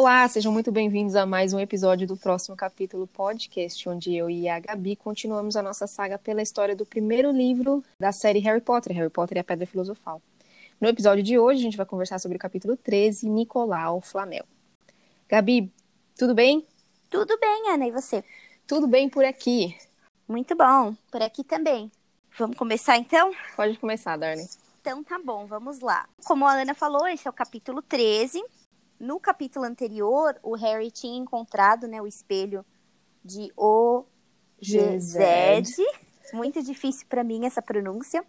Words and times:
Olá, 0.00 0.28
sejam 0.28 0.52
muito 0.52 0.70
bem-vindos 0.70 1.16
a 1.16 1.26
mais 1.26 1.52
um 1.52 1.58
episódio 1.58 2.06
do 2.06 2.16
próximo 2.16 2.56
capítulo 2.56 3.04
podcast, 3.08 3.88
onde 3.88 4.14
eu 4.14 4.30
e 4.30 4.48
a 4.48 4.60
Gabi 4.60 4.94
continuamos 4.94 5.56
a 5.56 5.62
nossa 5.62 5.88
saga 5.88 6.16
pela 6.16 6.40
história 6.40 6.76
do 6.76 6.86
primeiro 6.86 7.32
livro 7.32 7.82
da 7.98 8.12
série 8.12 8.38
Harry 8.38 8.60
Potter, 8.60 8.94
Harry 8.94 9.10
Potter 9.10 9.38
e 9.38 9.40
a 9.40 9.44
Pedra 9.44 9.66
Filosofal. 9.66 10.22
No 10.80 10.86
episódio 10.86 11.24
de 11.24 11.36
hoje, 11.36 11.58
a 11.58 11.62
gente 11.64 11.76
vai 11.76 11.84
conversar 11.84 12.20
sobre 12.20 12.36
o 12.36 12.38
capítulo 12.38 12.76
13, 12.76 13.28
Nicolau 13.28 14.00
Flamel. 14.00 14.44
Gabi, 15.28 15.68
tudo 16.16 16.32
bem? 16.32 16.64
Tudo 17.10 17.36
bem, 17.36 17.70
Ana, 17.70 17.88
e 17.88 17.90
você? 17.90 18.22
Tudo 18.68 18.86
bem 18.86 19.08
por 19.08 19.24
aqui. 19.24 19.76
Muito 20.28 20.54
bom, 20.54 20.94
por 21.10 21.22
aqui 21.22 21.42
também. 21.42 21.90
Vamos 22.38 22.56
começar 22.56 22.96
então? 22.98 23.32
Pode 23.56 23.76
começar, 23.80 24.16
Darlene. 24.16 24.48
Então 24.80 25.02
tá 25.02 25.18
bom, 25.18 25.44
vamos 25.46 25.80
lá. 25.80 26.08
Como 26.24 26.46
a 26.46 26.52
Ana 26.52 26.72
falou, 26.72 27.08
esse 27.08 27.26
é 27.26 27.30
o 27.30 27.34
capítulo 27.34 27.82
13. 27.82 28.40
No 28.98 29.20
capítulo 29.20 29.64
anterior, 29.64 30.38
o 30.42 30.54
Harry 30.56 30.90
tinha 30.90 31.16
encontrado 31.16 31.86
né, 31.86 32.00
o 32.02 32.06
espelho 32.06 32.64
de 33.24 33.52
O 33.56 34.04
Gezed. 34.60 35.74
Muito 36.32 36.62
difícil 36.62 37.06
para 37.08 37.22
mim 37.22 37.46
essa 37.46 37.62
pronúncia. 37.62 38.24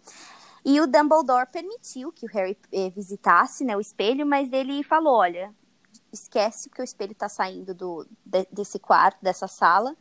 E 0.64 0.80
o 0.80 0.86
Dumbledore 0.86 1.48
permitiu 1.50 2.12
que 2.12 2.26
o 2.26 2.28
Harry 2.28 2.56
eh, 2.72 2.90
visitasse 2.90 3.64
né, 3.64 3.76
o 3.76 3.80
espelho, 3.80 4.26
mas 4.26 4.52
ele 4.52 4.82
falou: 4.82 5.14
olha, 5.16 5.54
esquece 6.12 6.68
que 6.70 6.80
o 6.80 6.84
espelho 6.84 7.12
está 7.12 7.28
saindo 7.28 7.74
do, 7.74 8.06
de, 8.24 8.46
desse 8.52 8.78
quarto, 8.78 9.18
dessa 9.22 9.48
sala 9.48 9.96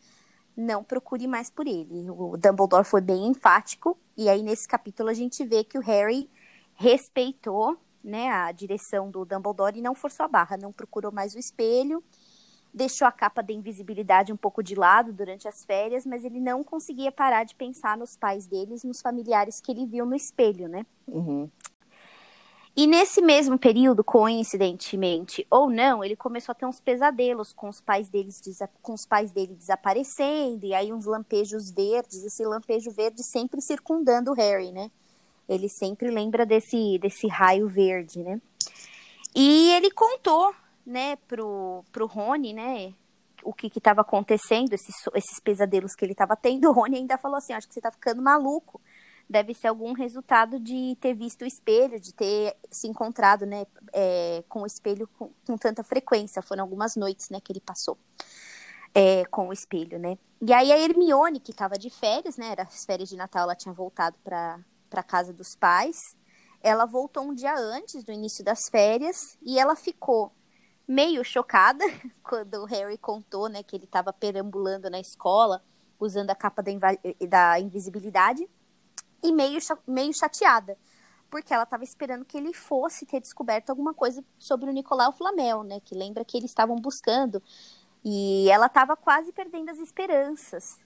não 0.60 0.84
procure 0.84 1.26
mais 1.26 1.50
por 1.50 1.66
ele. 1.66 2.10
O 2.10 2.36
Dumbledore 2.38 2.84
foi 2.84 3.00
bem 3.00 3.28
enfático, 3.28 3.98
e 4.18 4.28
aí 4.28 4.44
nesse 4.44 4.68
capítulo 4.68 5.10
a 5.10 5.14
gente 5.14 5.46
vê 5.46 5.64
que 5.64 5.78
o 5.78 5.82
Harry 5.82 6.30
respeitou 6.74 7.78
né, 8.04 8.30
a 8.30 8.52
direção 8.52 9.10
do 9.10 9.26
Dumbledore 9.26 9.78
e 9.78 9.82
não 9.82 9.96
forçou 9.96 10.26
a 10.26 10.30
barra, 10.30 10.58
não 10.58 10.72
procurou 10.72 11.12
mais 11.12 11.36
o 11.36 11.40
espelho, 11.40 12.04
deixou 12.74 13.08
a 13.08 13.12
capa 13.12 13.42
da 13.42 13.54
invisibilidade 13.54 14.32
um 14.32 14.38
pouco 14.38 14.64
de 14.64 14.76
lado 14.76 15.12
durante 15.12 15.48
as 15.48 15.66
férias, 15.66 16.06
mas 16.06 16.24
ele 16.24 16.40
não 16.40 16.64
conseguia 16.64 17.12
parar 17.12 17.44
de 17.44 17.56
pensar 17.56 17.98
nos 17.98 18.16
pais 18.16 18.48
deles, 18.48 18.84
nos 18.84 19.02
familiares 19.02 19.60
que 19.60 19.72
ele 19.72 19.86
viu 19.86 20.06
no 20.06 20.16
espelho, 20.16 20.68
né? 20.68 20.86
Uhum. 21.08 21.50
E 22.76 22.88
nesse 22.88 23.22
mesmo 23.22 23.58
período, 23.58 24.04
coincidentemente 24.04 25.46
ou 25.50 25.70
não, 25.70 26.04
ele 26.04 26.16
começou 26.16 26.54
a 26.54 26.56
ter 26.56 26.66
uns 26.66 26.80
pesadelos 26.80 27.52
com 27.52 27.68
os 27.68 27.82
pais 27.82 28.08
deles 28.08 28.42
com 28.82 28.94
os 28.94 29.06
pais 29.06 29.32
dele 29.32 29.56
desaparecendo 29.56 30.66
e 30.66 30.74
aí 30.74 30.94
uns 30.94 31.06
lampejos 31.06 31.72
verdes, 31.72 32.24
esse 32.24 32.46
lampejo 32.46 32.92
verde 32.92 33.24
sempre 33.24 33.60
circundando 33.60 34.32
o 34.32 34.34
Harry, 34.34 34.72
né? 34.72 34.90
Ele 35.50 35.68
sempre 35.68 36.10
lembra 36.10 36.46
desse 36.46 36.98
desse 37.00 37.28
raio 37.28 37.68
verde, 37.68 38.24
né? 38.24 38.40
E 39.36 39.72
ele 39.72 39.92
contou, 39.92 40.54
né, 40.86 41.18
pro 41.28 41.84
pro 41.92 42.06
Rony, 42.06 42.54
né, 42.54 42.94
o 43.44 43.54
que 43.54 43.68
estava 43.76 44.02
acontecendo, 44.02 44.74
esses, 44.74 44.96
esses 45.16 45.40
pesadelos 45.40 45.96
que 45.96 46.06
ele 46.06 46.14
estava 46.14 46.36
tendo. 46.36 46.70
O 46.70 46.72
Rony 46.72 46.98
ainda 46.98 47.18
falou 47.18 47.38
assim: 47.38 47.54
acho 47.54 47.68
que 47.68 47.74
você 47.74 47.80
está 47.80 47.92
ficando 47.92 48.22
maluco 48.22 48.80
deve 49.30 49.54
ser 49.54 49.68
algum 49.68 49.94
resultado 49.94 50.60
de 50.60 50.98
ter 51.00 51.14
visto 51.14 51.44
o 51.44 51.46
espelho, 51.46 52.00
de 52.00 52.12
ter 52.12 52.58
se 52.72 52.88
encontrado, 52.88 53.46
né, 53.46 53.66
é, 53.94 54.44
com 54.50 54.64
o 54.64 54.66
espelho 54.66 55.08
com, 55.08 55.30
com, 55.46 55.56
tanta 55.56 55.84
frequência. 55.84 56.42
Foram 56.42 56.64
algumas 56.64 56.96
noites, 56.96 57.30
né, 57.30 57.40
que 57.40 57.52
ele 57.52 57.62
passou 57.62 57.96
é, 58.94 59.24
com 59.26 59.50
o 59.50 59.54
espelho, 59.54 60.00
né. 60.00 60.18
E 60.42 60.52
aí 60.52 60.72
a 60.72 60.80
Hermione, 60.80 61.40
que 61.40 61.52
estava 61.52 61.78
de 61.78 61.92
férias, 61.92 62.38
né, 62.38 62.48
era 62.48 62.64
as 62.64 62.84
férias 62.86 63.10
de 63.10 63.16
Natal, 63.16 63.44
ela 63.44 63.56
tinha 63.56 63.74
voltado 63.74 64.18
para 64.24 64.60
para 64.90 65.04
casa 65.04 65.32
dos 65.32 65.56
pais. 65.56 66.16
Ela 66.62 66.86
voltou 66.86 67.24
um 67.24 67.34
dia 67.34 67.56
antes 67.56 68.04
do 68.04 68.12
início 68.12 68.44
das 68.44 68.68
férias 68.68 69.38
e 69.42 69.60
ela 69.60 69.76
ficou 69.76 70.34
meio 70.88 71.24
chocada 71.24 71.84
quando 72.24 72.56
o 72.56 72.66
Harry 72.66 72.98
contou, 72.98 73.48
né, 73.48 73.64
que 73.64 73.76
ele 73.76 73.86
estava 73.86 74.12
perambulando 74.12 74.90
na 74.90 75.00
escola 75.00 75.64
usando 76.00 76.32
a 76.32 76.36
capa 76.36 76.64
da, 76.64 76.72
da 77.28 77.60
invisibilidade 77.60 78.50
e 79.22 79.32
meio, 79.32 79.60
meio 79.86 80.14
chateada, 80.14 80.78
porque 81.30 81.54
ela 81.54 81.64
estava 81.64 81.84
esperando 81.84 82.26
que 82.26 82.38
ele 82.38 82.54
fosse 82.54 83.06
ter 83.06 83.20
descoberto 83.20 83.70
alguma 83.70 83.94
coisa 83.94 84.24
sobre 84.38 84.70
o 84.70 84.74
Nicolau 84.74 85.12
Flamel, 85.12 85.64
né? 85.64 85.80
Que 85.82 85.94
lembra 85.94 86.26
que 86.26 86.38
eles 86.38 86.50
estavam 86.50 86.78
buscando. 86.78 87.44
E 88.04 88.50
ela 88.50 88.68
estava 88.68 88.96
quase 88.96 89.32
perdendo 89.34 89.70
as 89.70 89.78
esperanças, 89.78 90.80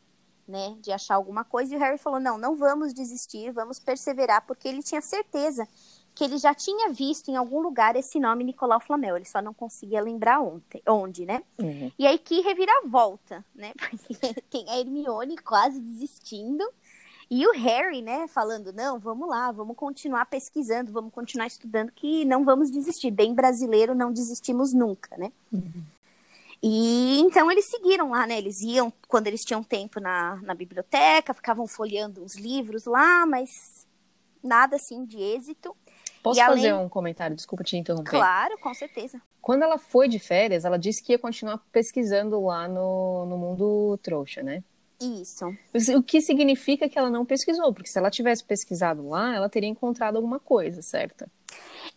né? 0.48 0.76
De 0.82 0.92
achar 0.92 1.16
alguma 1.16 1.44
coisa. 1.44 1.74
E 1.74 1.78
o 1.78 1.80
Harry 1.80 1.98
falou: 1.98 2.20
não, 2.20 2.38
não 2.38 2.56
vamos 2.56 2.94
desistir, 2.94 3.52
vamos 3.52 3.80
perseverar, 3.80 4.46
porque 4.46 4.68
ele 4.68 4.84
tinha 4.84 5.02
certeza 5.02 5.68
que 6.16 6.24
ele 6.24 6.38
já 6.38 6.54
tinha 6.54 6.92
visto 6.92 7.30
em 7.30 7.36
algum 7.36 7.60
lugar 7.60 7.96
esse 7.96 8.20
nome 8.20 8.44
Nicolau 8.44 8.80
Flamel, 8.80 9.16
ele 9.16 9.26
só 9.26 9.42
não 9.42 9.54
conseguia 9.54 10.00
lembrar 10.00 10.42
ontem, 10.42 10.82
onde, 10.88 11.26
né? 11.26 11.42
Uhum. 11.58 11.92
E 11.98 12.06
aí 12.06 12.20
que 12.20 12.42
reviravolta, 12.42 13.44
né? 13.56 13.74
Porque 13.90 14.42
tem 14.50 14.70
a 14.70 14.80
Hermione 14.80 15.38
quase 15.38 15.80
desistindo 15.80 16.64
e 17.30 17.48
o 17.48 17.52
Harry, 17.54 18.04
né, 18.04 18.28
falando, 18.28 18.72
não, 18.72 19.00
vamos 19.00 19.28
lá, 19.28 19.52
vamos 19.52 19.76
continuar 19.76 20.26
pesquisando, 20.28 20.92
vamos 20.92 21.12
continuar 21.12 21.48
estudando, 21.48 21.92
que 21.92 22.24
não 22.26 22.44
vamos 22.44 22.70
desistir. 22.70 23.10
Bem 23.10 23.34
brasileiro, 23.34 23.96
não 23.96 24.14
desistimos 24.14 24.72
nunca, 24.72 25.18
né? 25.18 25.32
Uhum. 25.52 25.84
E 26.66 27.20
então 27.20 27.52
eles 27.52 27.66
seguiram 27.66 28.12
lá, 28.12 28.26
né? 28.26 28.38
Eles 28.38 28.62
iam, 28.62 28.92
quando 29.10 29.28
eles 29.28 29.44
tinham 29.44 29.62
tempo 29.62 30.00
na, 30.00 30.38
na 30.38 30.56
biblioteca, 30.56 31.34
ficavam 31.34 31.68
folheando 31.68 32.24
uns 32.24 32.36
livros 32.36 32.86
lá, 32.86 33.26
mas 33.26 33.86
nada 34.42 34.78
assim 34.78 35.04
de 35.04 35.22
êxito. 35.22 35.76
Posso 36.24 36.40
fazer 36.40 36.74
um 36.74 36.88
comentário? 36.88 37.36
Desculpa 37.36 37.66
te 37.66 37.76
interromper. 37.76 38.12
Claro, 38.12 38.58
com 38.60 38.74
certeza. 38.74 39.22
Quando 39.42 39.64
ela 39.64 39.78
foi 39.78 40.08
de 40.08 40.20
férias, 40.20 40.64
ela 40.64 40.80
disse 40.80 41.04
que 41.04 41.12
ia 41.12 41.20
continuar 41.20 41.58
pesquisando 41.70 42.42
lá 42.46 42.66
no, 42.66 43.26
no 43.26 43.38
mundo 43.38 44.00
trouxa, 44.02 44.42
né? 44.42 44.64
Isso. 45.02 45.46
O 45.98 46.02
que 46.02 46.22
significa 46.22 46.88
que 46.88 46.98
ela 46.98 47.10
não 47.10 47.26
pesquisou, 47.26 47.74
porque 47.74 47.90
se 47.90 47.98
ela 47.98 48.10
tivesse 48.10 48.42
pesquisado 48.42 49.10
lá, 49.10 49.36
ela 49.36 49.50
teria 49.50 49.68
encontrado 49.68 50.16
alguma 50.16 50.40
coisa, 50.40 50.82
certo? 50.82 51.26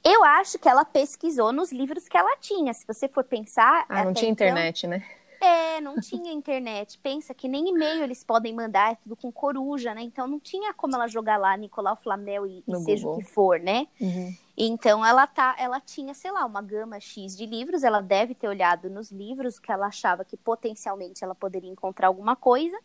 Eu 0.08 0.22
acho 0.22 0.56
que 0.56 0.68
ela 0.68 0.84
pesquisou 0.84 1.52
nos 1.52 1.72
livros 1.72 2.06
que 2.06 2.16
ela 2.16 2.36
tinha. 2.36 2.72
Se 2.72 2.86
você 2.86 3.08
for 3.08 3.24
pensar. 3.24 3.84
Ah, 3.88 4.04
não 4.04 4.14
tinha 4.14 4.30
então... 4.30 4.46
internet, 4.46 4.86
né? 4.86 5.04
É, 5.40 5.80
não 5.80 5.96
tinha 6.00 6.32
internet. 6.32 6.96
Pensa 6.98 7.34
que 7.34 7.48
nem 7.48 7.68
e-mail 7.68 8.04
eles 8.04 8.22
podem 8.22 8.54
mandar, 8.54 8.92
é 8.92 8.94
tudo 8.94 9.16
com 9.16 9.30
coruja, 9.32 9.94
né? 9.94 10.02
Então 10.02 10.26
não 10.26 10.38
tinha 10.38 10.72
como 10.72 10.94
ela 10.94 11.08
jogar 11.08 11.38
lá 11.38 11.56
Nicolau 11.56 11.96
Flamel 11.96 12.46
e, 12.46 12.64
e 12.66 12.76
seja 12.76 13.06
o 13.06 13.18
que 13.18 13.24
for, 13.24 13.58
né? 13.58 13.86
Uhum. 14.00 14.34
Então 14.56 15.04
ela 15.04 15.26
tá, 15.26 15.54
ela 15.58 15.80
tinha, 15.80 16.14
sei 16.14 16.30
lá, 16.30 16.46
uma 16.46 16.62
gama 16.62 16.98
X 17.00 17.36
de 17.36 17.44
livros, 17.44 17.84
ela 17.84 18.00
deve 18.00 18.34
ter 18.34 18.48
olhado 18.48 18.88
nos 18.88 19.10
livros 19.10 19.58
que 19.58 19.70
ela 19.70 19.88
achava 19.88 20.24
que 20.24 20.36
potencialmente 20.36 21.22
ela 21.22 21.34
poderia 21.34 21.70
encontrar 21.70 22.06
alguma 22.06 22.34
coisa. 22.34 22.78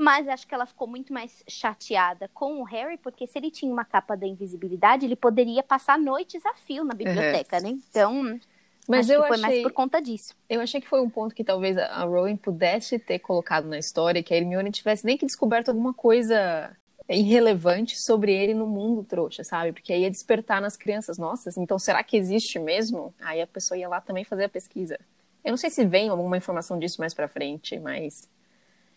Mas 0.00 0.26
acho 0.26 0.46
que 0.46 0.54
ela 0.54 0.64
ficou 0.64 0.88
muito 0.88 1.12
mais 1.12 1.44
chateada 1.46 2.26
com 2.32 2.62
o 2.62 2.64
Harry, 2.64 2.96
porque 2.96 3.26
se 3.26 3.38
ele 3.38 3.50
tinha 3.50 3.70
uma 3.70 3.84
capa 3.84 4.16
da 4.16 4.26
invisibilidade, 4.26 5.04
ele 5.04 5.14
poderia 5.14 5.62
passar 5.62 5.98
noites 5.98 6.46
a 6.46 6.54
fio 6.54 6.84
na 6.84 6.94
biblioteca, 6.94 7.58
uhum. 7.58 7.62
né? 7.62 7.68
Então, 7.90 8.40
mas 8.88 9.10
acho 9.10 9.12
eu 9.12 9.20
que 9.20 9.28
foi 9.28 9.36
achei, 9.36 9.50
mais 9.50 9.62
por 9.62 9.72
conta 9.72 10.00
disso. 10.00 10.34
Eu 10.48 10.62
achei 10.62 10.80
que 10.80 10.88
foi 10.88 11.02
um 11.02 11.10
ponto 11.10 11.34
que 11.34 11.44
talvez 11.44 11.76
a 11.76 12.02
Rowling 12.04 12.38
pudesse 12.38 12.98
ter 12.98 13.18
colocado 13.18 13.68
na 13.68 13.78
história, 13.78 14.22
que 14.22 14.32
a 14.32 14.38
Hermione 14.38 14.70
tivesse 14.70 15.04
nem 15.04 15.18
que 15.18 15.26
descoberto 15.26 15.68
alguma 15.68 15.92
coisa 15.92 16.74
irrelevante 17.06 18.00
sobre 18.00 18.32
ele 18.32 18.54
no 18.54 18.66
mundo 18.66 19.04
trouxa, 19.04 19.44
sabe? 19.44 19.72
Porque 19.72 19.92
aí 19.92 20.04
ia 20.04 20.10
despertar 20.10 20.62
nas 20.62 20.78
crianças, 20.78 21.18
nossa, 21.18 21.50
então 21.60 21.78
será 21.78 22.02
que 22.02 22.16
existe 22.16 22.58
mesmo? 22.58 23.12
Aí 23.20 23.42
a 23.42 23.46
pessoa 23.46 23.76
ia 23.76 23.86
lá 23.86 24.00
também 24.00 24.24
fazer 24.24 24.44
a 24.44 24.48
pesquisa. 24.48 24.98
Eu 25.44 25.50
não 25.50 25.58
sei 25.58 25.68
se 25.68 25.84
vem 25.84 26.08
alguma 26.08 26.38
informação 26.38 26.78
disso 26.78 27.02
mais 27.02 27.12
pra 27.12 27.28
frente, 27.28 27.78
mas 27.78 28.26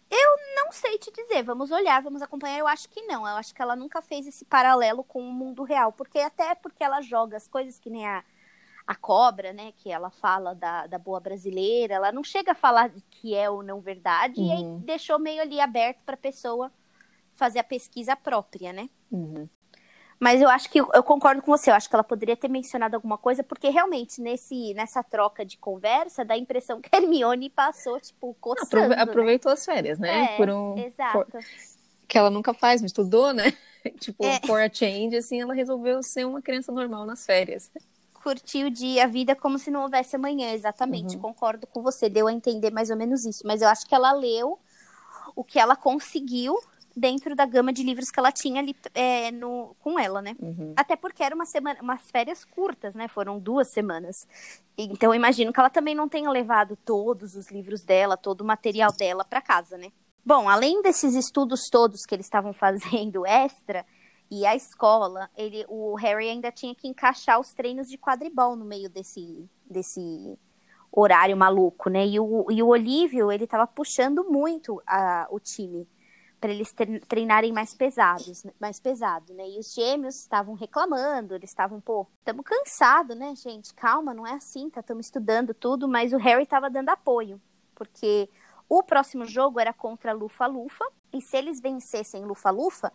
eu 0.09 0.38
não 0.56 0.72
sei 0.72 0.97
te 0.97 1.12
dizer, 1.12 1.44
vamos 1.44 1.72
olhar, 1.72 2.02
vamos 2.02 2.22
acompanhar. 2.22 2.59
Eu 2.59 2.68
acho 2.68 2.90
que 2.90 3.02
não. 3.03 3.28
Eu 3.28 3.36
acho 3.36 3.53
que 3.53 3.62
ela 3.62 3.75
nunca 3.75 4.01
fez 4.01 4.27
esse 4.27 4.45
paralelo 4.45 5.04
com 5.04 5.22
o 5.22 5.31
mundo 5.33 5.63
real. 5.63 5.92
Porque 5.92 6.19
até 6.19 6.56
porque 6.56 6.83
ela 6.83 7.01
joga 7.01 7.38
as 7.38 7.48
coisas 7.48 7.80
que 7.80 7.89
nem 7.89 8.06
a, 8.06 8.24
a 8.86 8.95
cobra, 8.95 9.54
né? 9.54 9.72
Que 9.77 9.92
ela 9.92 10.10
fala 10.10 10.54
da, 10.54 10.88
da 10.88 11.00
boa 11.00 11.19
brasileira. 11.19 11.95
Ela 11.95 12.12
não 12.12 12.24
chega 12.24 12.51
a 12.51 12.56
falar 12.56 12.92
que 13.10 13.33
é 13.33 13.50
ou 13.50 13.63
não 13.63 13.81
verdade. 13.81 14.39
Uhum. 14.39 14.48
E 14.48 14.51
aí 14.51 14.63
uhum. 14.63 14.80
deixou 14.80 15.18
meio 15.18 15.42
ali 15.42 15.60
aberto 15.60 16.00
para 16.06 16.16
a 16.16 16.18
pessoa 16.18 16.72
fazer 17.33 17.60
a 17.60 17.63
pesquisa 17.63 18.16
própria, 18.16 18.72
né? 18.72 18.89
Uhum. 19.12 19.50
Mas 20.19 20.42
eu 20.42 20.50
acho 20.50 20.69
que 20.69 20.80
eu 20.80 21.04
concordo 21.04 21.42
com 21.42 21.51
você, 21.51 21.69
eu 21.69 21.75
acho 21.75 21.89
que 21.89 21.95
ela 21.95 22.04
poderia 22.04 22.36
ter 22.36 22.48
mencionado 22.48 22.95
alguma 22.95 23.18
coisa, 23.18 23.44
porque 23.44 23.69
realmente 23.69 24.21
nesse, 24.21 24.74
nessa 24.74 25.04
troca 25.04 25.45
de 25.45 25.57
conversa 25.57 26.24
dá 26.24 26.33
a 26.36 26.38
impressão 26.38 26.80
que 26.81 26.89
a 26.92 26.98
Hermione 26.98 27.50
passou, 27.50 28.00
tipo, 28.00 28.36
coçando. 28.39 28.89
Né? 28.89 29.01
aproveitou 29.01 29.51
as 29.51 29.65
férias, 29.65 30.00
né? 30.00 30.33
É, 30.33 30.38
Por 30.38 30.50
um, 30.50 30.77
exato. 30.77 31.31
Por... 31.31 31.44
Que 32.07 32.18
ela 32.18 32.30
nunca 32.30 32.54
faz, 32.54 32.81
não 32.81 32.86
estudou, 32.86 33.33
né? 33.33 33.54
tipo, 34.00 34.25
é. 34.25 34.39
for 34.45 34.62
a 34.62 34.69
change, 34.71 35.15
assim, 35.15 35.42
ela 35.42 35.54
resolveu 35.54 36.01
ser 36.01 36.25
uma 36.25 36.42
criança 36.42 36.71
normal 36.71 37.06
nas 37.06 37.25
férias. 37.25 37.69
Curtiu 38.24 38.68
o 38.68 38.71
dia, 38.71 39.04
a 39.04 39.07
vida 39.07 39.36
como 39.36 39.60
se 39.60 39.69
não 39.69 39.81
houvesse 39.81 40.15
amanhã, 40.15 40.54
exatamente. 40.54 41.15
Uhum. 41.15 41.21
Concordo 41.21 41.68
com 41.68 41.81
você, 41.81 42.07
deu 42.07 42.27
a 42.27 42.33
entender 42.33 42.71
mais 42.71 42.89
ou 42.89 42.95
menos 42.95 43.25
isso. 43.25 43.45
Mas 43.45 43.62
eu 43.62 43.68
acho 43.68 43.86
que 43.86 43.94
ela 43.94 44.13
leu 44.13 44.57
o 45.36 45.44
que 45.44 45.60
ela 45.60 45.75
conseguiu 45.75 46.57
dentro 46.95 47.36
da 47.36 47.45
gama 47.45 47.74
de 47.74 47.84
livros 47.84 48.10
que 48.10 48.19
ela 48.19 48.31
tinha 48.31 48.62
ali 48.62 48.75
é, 48.94 49.31
no, 49.31 49.75
com 49.80 50.00
ela, 50.00 50.22
né? 50.22 50.36
Uhum. 50.40 50.74
Até 50.75 50.95
porque 50.95 51.24
era 51.24 51.34
uma 51.34 51.45
semana, 51.45 51.81
umas 51.81 52.10
férias 52.12 52.45
curtas, 52.45 52.94
né? 52.94 53.07
Foram 53.07 53.40
duas 53.40 53.72
semanas. 53.72 54.16
Então 54.78 55.10
eu 55.10 55.16
imagino 55.16 55.51
que 55.51 55.60
ela 55.60 55.69
também 55.69 55.95
não 55.95 56.07
tenha 56.07 56.30
levado 56.30 56.75
todos 56.75 57.36
os 57.36 57.50
livros 57.51 57.84
dela, 57.84 58.16
todo 58.16 58.42
o 58.42 58.45
material 58.45 58.92
dela 58.92 59.25
para 59.25 59.42
casa, 59.42 59.78
né? 59.78 59.92
Bom, 60.25 60.48
além 60.48 60.81
desses 60.81 61.16
estudos 61.16 61.63
todos 61.69 62.06
que 62.06 62.16
eles 62.16 62.25
estavam 62.25 62.54
fazendo 62.54 63.25
extra 63.25 63.86
e 64.30 64.46
a 64.46 64.56
escola, 64.56 65.30
ele, 65.36 65.66
o 65.68 65.96
Harry 65.96 66.30
ainda 66.30 66.51
tinha 66.51 66.74
que 66.74 66.88
encaixar 66.88 67.39
os 67.39 67.54
treinos 67.54 67.88
de 67.88 67.98
quadribol 67.98 68.56
no 68.56 68.66
meio 68.66 68.89
desse, 68.89 69.48
desse 69.69 70.38
horário 70.92 71.36
maluco, 71.36 71.89
né? 71.89 72.06
E 72.06 72.19
o, 72.19 72.46
e 72.51 72.62
o 72.62 72.68
Olívio, 72.68 73.31
ele 73.31 73.48
tava 73.48 73.66
puxando 73.68 74.24
muito 74.24 74.81
a, 74.88 75.28
o 75.30 75.39
time 75.39 75.88
para 76.44 76.51
eles 76.51 76.75
treinarem 77.07 77.54
mais 77.54 77.74
pesados, 77.74 78.45
mais 78.60 78.78
pesado, 78.78 79.34
né? 79.34 79.48
E 79.48 79.60
os 79.60 79.74
gêmeos 79.74 80.19
estavam 80.19 80.56
reclamando, 80.56 81.36
eles 81.36 81.50
estavam, 81.50 81.80
pô, 81.80 82.06
estamos 82.19 82.44
cansados, 82.44 83.16
né, 83.16 83.34
gente? 83.34 83.74
Calma, 83.74 84.13
não 84.13 84.28
é 84.28 84.34
assim, 84.34 84.69
tá? 84.69 84.81
Estamos 84.81 85.06
estudando 85.06 85.54
tudo, 85.54 85.88
mas 85.88 86.12
o 86.12 86.18
Harry 86.18 86.44
estava 86.44 86.69
dando 86.69 86.90
apoio, 86.90 87.42
porque 87.74 88.30
o 88.68 88.84
próximo 88.84 89.25
jogo 89.25 89.57
era 89.57 89.72
contra 89.72 90.12
Lufa 90.12 90.45
Lufa, 90.45 90.86
e 91.13 91.22
se 91.22 91.38
eles 91.38 91.62
vencessem 91.62 92.25
Lufa 92.25 92.50
Lufa, 92.50 92.92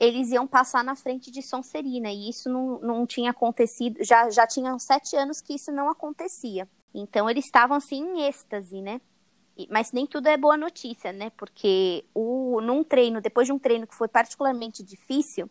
eles 0.00 0.32
iam 0.32 0.48
passar 0.48 0.82
na 0.82 0.96
frente 0.96 1.30
de 1.30 1.40
Sonserina, 1.40 2.10
e 2.10 2.28
isso 2.28 2.50
não, 2.50 2.80
não 2.80 3.06
tinha 3.06 3.30
acontecido, 3.30 4.02
já, 4.02 4.28
já 4.28 4.44
tinham 4.44 4.76
sete 4.76 5.14
anos 5.14 5.40
que 5.40 5.54
isso 5.54 5.70
não 5.70 5.88
acontecia. 5.88 6.68
Então 6.92 7.30
eles 7.30 7.44
estavam 7.44 7.76
assim 7.76 8.02
em 8.02 8.22
êxtase, 8.22 8.82
né? 8.82 9.00
Mas 9.68 9.92
nem 9.92 10.06
tudo 10.06 10.28
é 10.28 10.36
boa 10.36 10.56
notícia, 10.56 11.12
né? 11.12 11.30
Porque 11.30 12.04
o, 12.14 12.60
num 12.60 12.84
treino, 12.84 13.20
depois 13.20 13.46
de 13.46 13.52
um 13.52 13.58
treino 13.58 13.86
que 13.86 13.94
foi 13.94 14.06
particularmente 14.06 14.82
difícil, 14.82 15.50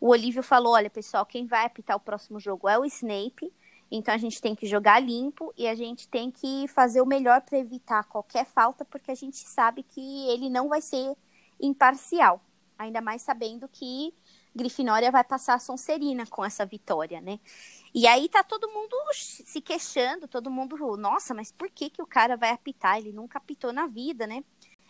o 0.00 0.08
Olívio 0.08 0.42
falou: 0.42 0.72
olha, 0.72 0.88
pessoal, 0.88 1.26
quem 1.26 1.46
vai 1.46 1.66
apitar 1.66 1.96
o 1.96 2.00
próximo 2.00 2.40
jogo 2.40 2.68
é 2.68 2.78
o 2.78 2.84
Snape. 2.84 3.52
Então 3.90 4.14
a 4.14 4.18
gente 4.18 4.40
tem 4.40 4.54
que 4.54 4.66
jogar 4.66 5.00
limpo 5.00 5.52
e 5.56 5.68
a 5.68 5.74
gente 5.74 6.08
tem 6.08 6.30
que 6.30 6.66
fazer 6.68 7.02
o 7.02 7.06
melhor 7.06 7.42
para 7.42 7.58
evitar 7.58 8.04
qualquer 8.04 8.46
falta, 8.46 8.86
porque 8.86 9.10
a 9.10 9.14
gente 9.14 9.36
sabe 9.36 9.82
que 9.82 10.28
ele 10.30 10.48
não 10.48 10.68
vai 10.70 10.80
ser 10.80 11.14
imparcial. 11.60 12.40
Ainda 12.78 13.02
mais 13.02 13.20
sabendo 13.20 13.68
que 13.68 14.14
Grifinória 14.56 15.10
vai 15.10 15.22
passar 15.22 15.54
a 15.54 15.58
Sonserina 15.58 16.26
com 16.26 16.42
essa 16.42 16.64
vitória, 16.64 17.20
né? 17.20 17.38
E 17.94 18.06
aí 18.06 18.28
tá 18.28 18.42
todo 18.42 18.68
mundo 18.68 18.96
se 19.12 19.60
queixando, 19.60 20.26
todo 20.26 20.50
mundo, 20.50 20.96
nossa, 20.96 21.34
mas 21.34 21.52
por 21.52 21.70
que 21.70 21.90
que 21.90 22.00
o 22.00 22.06
cara 22.06 22.36
vai 22.36 22.50
apitar? 22.50 22.98
Ele 22.98 23.12
nunca 23.12 23.38
apitou 23.38 23.72
na 23.72 23.86
vida, 23.86 24.26
né? 24.26 24.42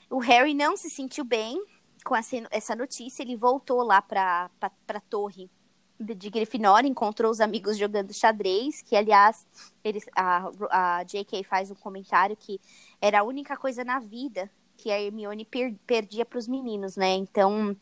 O 0.08 0.18
Harry 0.18 0.54
não 0.54 0.76
se 0.76 0.88
sentiu 0.88 1.24
bem 1.24 1.62
com 2.04 2.14
essa 2.16 2.76
notícia, 2.76 3.22
ele 3.22 3.36
voltou 3.36 3.82
lá 3.82 4.02
pra, 4.02 4.50
pra, 4.60 4.70
pra 4.86 5.00
torre 5.00 5.50
de 5.98 6.30
Grifinória, 6.30 6.88
encontrou 6.88 7.30
os 7.30 7.40
amigos 7.40 7.76
jogando 7.76 8.12
xadrez, 8.12 8.82
que 8.82 8.96
aliás, 8.96 9.46
eles, 9.84 10.04
a, 10.16 10.50
a 10.70 11.04
J.K. 11.04 11.44
faz 11.44 11.70
um 11.70 11.76
comentário 11.76 12.36
que 12.36 12.60
era 13.00 13.20
a 13.20 13.22
única 13.22 13.56
coisa 13.56 13.84
na 13.84 14.00
vida 14.00 14.50
que 14.76 14.90
a 14.90 15.00
Hermione 15.00 15.44
per, 15.44 15.74
perdia 15.86 16.24
para 16.24 16.38
os 16.38 16.48
meninos, 16.48 16.96
né? 16.96 17.14
Então, 17.14 17.76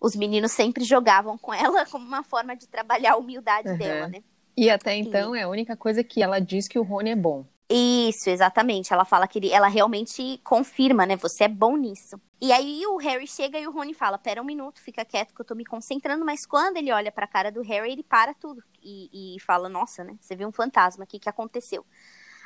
os 0.00 0.16
meninos 0.16 0.50
sempre 0.50 0.82
jogavam 0.82 1.38
com 1.38 1.54
ela 1.54 1.86
como 1.90 2.04
uma 2.04 2.24
forma 2.24 2.56
de 2.56 2.66
trabalhar 2.66 3.12
a 3.12 3.16
humildade 3.16 3.68
uhum. 3.68 3.78
dela, 3.78 4.08
né? 4.08 4.22
E 4.60 4.68
até 4.68 4.94
então 4.94 5.34
é 5.34 5.44
a 5.44 5.48
única 5.48 5.74
coisa 5.74 6.04
que 6.04 6.22
ela 6.22 6.38
diz 6.38 6.68
que 6.68 6.78
o 6.78 6.82
Rony 6.82 7.08
é 7.08 7.16
bom. 7.16 7.46
Isso, 7.70 8.28
exatamente. 8.28 8.92
Ela 8.92 9.06
fala 9.06 9.26
que 9.26 9.38
ele, 9.38 9.50
ela 9.50 9.68
realmente 9.68 10.38
confirma, 10.44 11.06
né? 11.06 11.16
Você 11.16 11.44
é 11.44 11.48
bom 11.48 11.78
nisso. 11.78 12.20
E 12.38 12.52
aí 12.52 12.86
o 12.86 12.98
Harry 12.98 13.26
chega 13.26 13.58
e 13.58 13.66
o 13.66 13.70
Rony 13.70 13.94
fala: 13.94 14.18
Pera 14.18 14.42
um 14.42 14.44
minuto, 14.44 14.82
fica 14.82 15.02
quieto 15.02 15.34
que 15.34 15.40
eu 15.40 15.46
tô 15.46 15.54
me 15.54 15.64
concentrando. 15.64 16.26
Mas 16.26 16.44
quando 16.44 16.76
ele 16.76 16.92
olha 16.92 17.10
pra 17.10 17.26
cara 17.26 17.50
do 17.50 17.62
Harry, 17.62 17.90
ele 17.90 18.02
para 18.02 18.34
tudo 18.34 18.62
e, 18.82 19.36
e 19.36 19.40
fala: 19.40 19.66
Nossa, 19.66 20.04
né? 20.04 20.18
Você 20.20 20.36
viu 20.36 20.46
um 20.46 20.52
fantasma, 20.52 21.04
o 21.04 21.06
que, 21.06 21.18
que 21.18 21.30
aconteceu? 21.30 21.82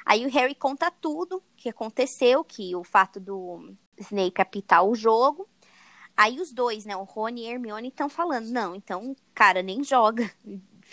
Aí 0.07 0.25
o 0.25 0.31
Harry 0.31 0.55
conta 0.55 0.93
tudo 0.93 1.43
que 1.57 1.69
aconteceu, 1.69 2.45
que 2.45 2.77
o 2.77 2.85
fato 2.85 3.19
do 3.19 3.75
Snape 3.99 4.41
apitar 4.41 4.85
o 4.85 4.95
jogo. 4.95 5.49
Aí 6.17 6.41
os 6.41 6.53
dois, 6.53 6.85
né, 6.85 6.97
o 6.97 7.03
Rony 7.03 7.43
e 7.43 7.49
a 7.49 7.51
Hermione 7.55 7.89
estão 7.89 8.09
falando, 8.09 8.49
não, 8.49 8.77
então, 8.77 9.17
cara, 9.35 9.65
nem 9.65 9.83
joga, 9.83 10.31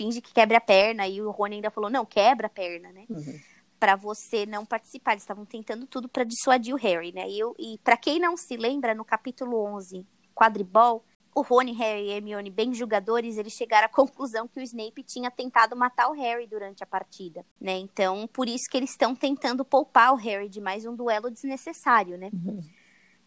finge 0.02 0.20
que 0.20 0.34
quebra 0.34 0.58
a 0.58 0.62
perna. 0.62 1.08
E 1.08 1.22
o 1.22 1.30
Rony 1.30 1.56
ainda 1.56 1.70
falou, 1.70 1.90
não, 1.90 2.06
quebra 2.06 2.48
a 2.48 2.50
perna, 2.50 2.92
né? 2.92 3.06
Uhum. 3.08 3.40
Para 3.80 3.96
você 3.96 4.46
não 4.46 4.66
participar. 4.66 5.12
Eles 5.12 5.24
estavam 5.24 5.46
tentando 5.46 5.86
tudo 5.86 6.10
para 6.10 6.24
dissuadir 6.24 6.74
o 6.74 6.78
Harry, 6.78 7.12
né? 7.12 7.30
E, 7.30 7.40
eu, 7.40 7.56
e 7.60 7.78
para 7.84 7.98
quem 7.98 8.20
não 8.20 8.36
se 8.36 8.58
lembra, 8.58 8.96
no 8.96 9.06
capítulo 9.06 9.64
11, 9.76 10.06
quadribol, 10.34 11.04
o 11.34 11.42
Rony, 11.42 11.72
Harry 11.74 12.08
e 12.08 12.12
Hermione, 12.12 12.50
bem 12.50 12.74
jogadores, 12.74 13.38
eles 13.38 13.54
chegaram 13.54 13.86
à 13.86 13.90
conclusão 13.90 14.48
que 14.48 14.60
o 14.60 14.64
Snape 14.64 15.02
tinha 15.04 15.32
tentado 15.32 15.78
matar 15.78 16.10
o 16.10 16.14
Harry 16.14 16.46
durante 16.46 16.84
a 16.84 16.86
partida, 16.86 17.46
né? 17.60 17.78
Então, 17.78 18.28
por 18.34 18.50
isso 18.50 18.66
que 18.70 18.76
eles 18.76 18.90
estão 18.90 19.16
tentando 19.16 19.64
poupar 19.64 20.12
o 20.12 20.18
Harry 20.18 20.50
de 20.50 20.60
mais 20.60 20.86
um 20.86 20.94
duelo 20.94 21.32
desnecessário, 21.32 22.18
né? 22.18 22.30
Uhum. 22.34 22.60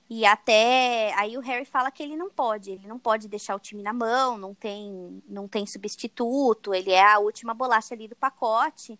E 0.08 0.26
até 0.26 1.14
aí 1.14 1.36
o 1.38 1.40
Harry 1.40 1.64
fala 1.64 1.90
que 1.90 2.02
ele 2.02 2.16
não 2.16 2.28
pode, 2.28 2.72
ele 2.72 2.86
não 2.86 2.98
pode 2.98 3.26
deixar 3.26 3.56
o 3.56 3.60
time 3.60 3.82
na 3.82 3.92
mão, 3.92 4.36
não 4.36 4.54
tem, 4.54 5.22
não 5.26 5.48
tem 5.48 5.66
substituto, 5.66 6.74
ele 6.74 6.90
é 6.92 7.02
a 7.02 7.18
última 7.18 7.54
bolacha 7.54 7.94
ali 7.94 8.06
do 8.06 8.16
pacote. 8.16 8.98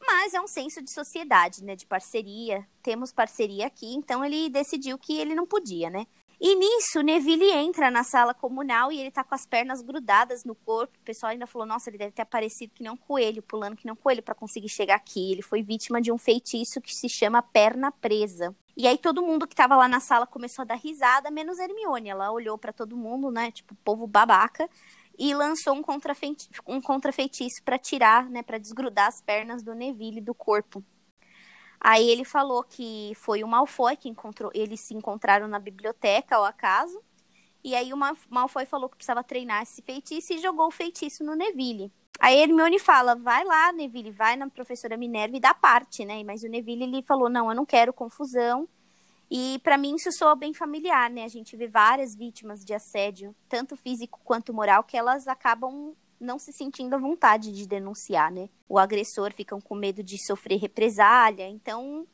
Mas 0.00 0.34
é 0.34 0.40
um 0.40 0.46
senso 0.46 0.82
de 0.82 0.90
sociedade, 0.90 1.64
né, 1.64 1.74
de 1.74 1.86
parceria. 1.86 2.66
Temos 2.82 3.12
parceria 3.12 3.66
aqui, 3.66 3.94
então 3.94 4.24
ele 4.24 4.48
decidiu 4.48 4.98
que 4.98 5.18
ele 5.18 5.34
não 5.34 5.46
podia, 5.46 5.90
né? 5.90 6.06
E 6.38 6.54
nisso, 6.54 7.00
Neville 7.02 7.50
entra 7.50 7.90
na 7.90 8.04
sala 8.04 8.34
comunal 8.34 8.92
e 8.92 9.00
ele 9.00 9.10
tá 9.10 9.24
com 9.24 9.34
as 9.34 9.46
pernas 9.46 9.80
grudadas 9.80 10.44
no 10.44 10.54
corpo. 10.54 10.98
O 10.98 11.04
pessoal 11.04 11.32
ainda 11.32 11.46
falou: 11.46 11.66
"Nossa, 11.66 11.88
ele 11.88 11.96
deve 11.96 12.12
ter 12.12 12.22
aparecido 12.22 12.72
que 12.74 12.82
nem 12.82 12.92
um 12.92 12.96
coelho, 12.96 13.42
pulando 13.42 13.74
que 13.76 13.86
nem 13.86 13.92
um 13.92 13.96
coelho 13.96 14.22
para 14.22 14.34
conseguir 14.34 14.68
chegar 14.68 14.96
aqui". 14.96 15.32
Ele 15.32 15.42
foi 15.42 15.62
vítima 15.62 16.00
de 16.00 16.12
um 16.12 16.18
feitiço 16.18 16.80
que 16.80 16.94
se 16.94 17.08
chama 17.08 17.40
perna 17.40 17.90
presa. 17.90 18.54
E 18.76 18.86
aí 18.86 18.98
todo 18.98 19.22
mundo 19.22 19.46
que 19.46 19.54
tava 19.56 19.74
lá 19.76 19.88
na 19.88 20.00
sala 20.00 20.26
começou 20.26 20.62
a 20.62 20.66
dar 20.66 20.74
risada, 20.74 21.30
menos 21.30 21.58
Hermione. 21.58 22.10
Ela 22.10 22.30
olhou 22.30 22.58
para 22.58 22.72
todo 22.72 22.94
mundo, 22.96 23.30
né, 23.30 23.50
tipo, 23.50 23.74
povo 23.76 24.06
babaca, 24.06 24.68
e 25.18 25.34
lançou 25.34 25.74
um 25.74 25.82
contrafeitiço, 25.82 26.50
um 26.66 26.80
contrafeitiço 26.82 27.62
para 27.64 27.78
tirar, 27.78 28.28
né, 28.28 28.42
para 28.42 28.58
desgrudar 28.58 29.08
as 29.08 29.22
pernas 29.22 29.62
do 29.62 29.74
Neville 29.74 30.20
do 30.20 30.34
corpo. 30.34 30.84
Aí 31.80 32.08
ele 32.08 32.24
falou 32.24 32.62
que 32.64 33.12
foi 33.16 33.44
o 33.44 33.48
Malfoy 33.48 33.96
que 33.96 34.08
encontrou, 34.08 34.50
eles 34.54 34.80
se 34.80 34.94
encontraram 34.94 35.46
na 35.46 35.58
biblioteca 35.58 36.36
ao 36.36 36.44
acaso. 36.44 37.00
E 37.62 37.74
aí 37.74 37.92
o 37.92 37.96
Malfoy 38.30 38.64
falou 38.64 38.88
que 38.88 38.96
precisava 38.96 39.24
treinar 39.24 39.62
esse 39.62 39.82
feitiço 39.82 40.32
e 40.32 40.38
jogou 40.38 40.68
o 40.68 40.70
feitiço 40.70 41.24
no 41.24 41.34
Neville. 41.34 41.92
Aí 42.18 42.38
Hermione 42.38 42.78
fala, 42.78 43.14
vai 43.14 43.44
lá, 43.44 43.72
Neville, 43.72 44.10
vai 44.10 44.36
na 44.36 44.48
professora 44.48 44.96
Minerva 44.96 45.36
e 45.36 45.40
dá 45.40 45.52
parte, 45.52 46.04
né? 46.04 46.22
Mas 46.24 46.42
o 46.42 46.48
Neville, 46.48 46.84
ele 46.84 47.02
falou, 47.02 47.28
não, 47.28 47.50
eu 47.50 47.56
não 47.56 47.66
quero 47.66 47.92
confusão. 47.92 48.68
E 49.30 49.58
para 49.64 49.76
mim 49.76 49.96
isso 49.96 50.10
soa 50.12 50.36
bem 50.36 50.54
familiar, 50.54 51.10
né? 51.10 51.24
A 51.24 51.28
gente 51.28 51.56
vê 51.56 51.66
várias 51.66 52.14
vítimas 52.14 52.64
de 52.64 52.72
assédio, 52.72 53.34
tanto 53.48 53.76
físico 53.76 54.20
quanto 54.24 54.54
moral, 54.54 54.84
que 54.84 54.96
elas 54.96 55.26
acabam 55.26 55.94
não 56.20 56.38
se 56.38 56.52
sentindo 56.52 56.94
à 56.94 56.98
vontade 56.98 57.52
de 57.52 57.66
denunciar, 57.66 58.30
né? 58.30 58.48
O 58.68 58.78
agressor 58.78 59.32
ficam 59.32 59.60
com 59.60 59.74
medo 59.74 60.02
de 60.02 60.18
sofrer 60.18 60.58
represália, 60.58 61.48
então 61.48 62.06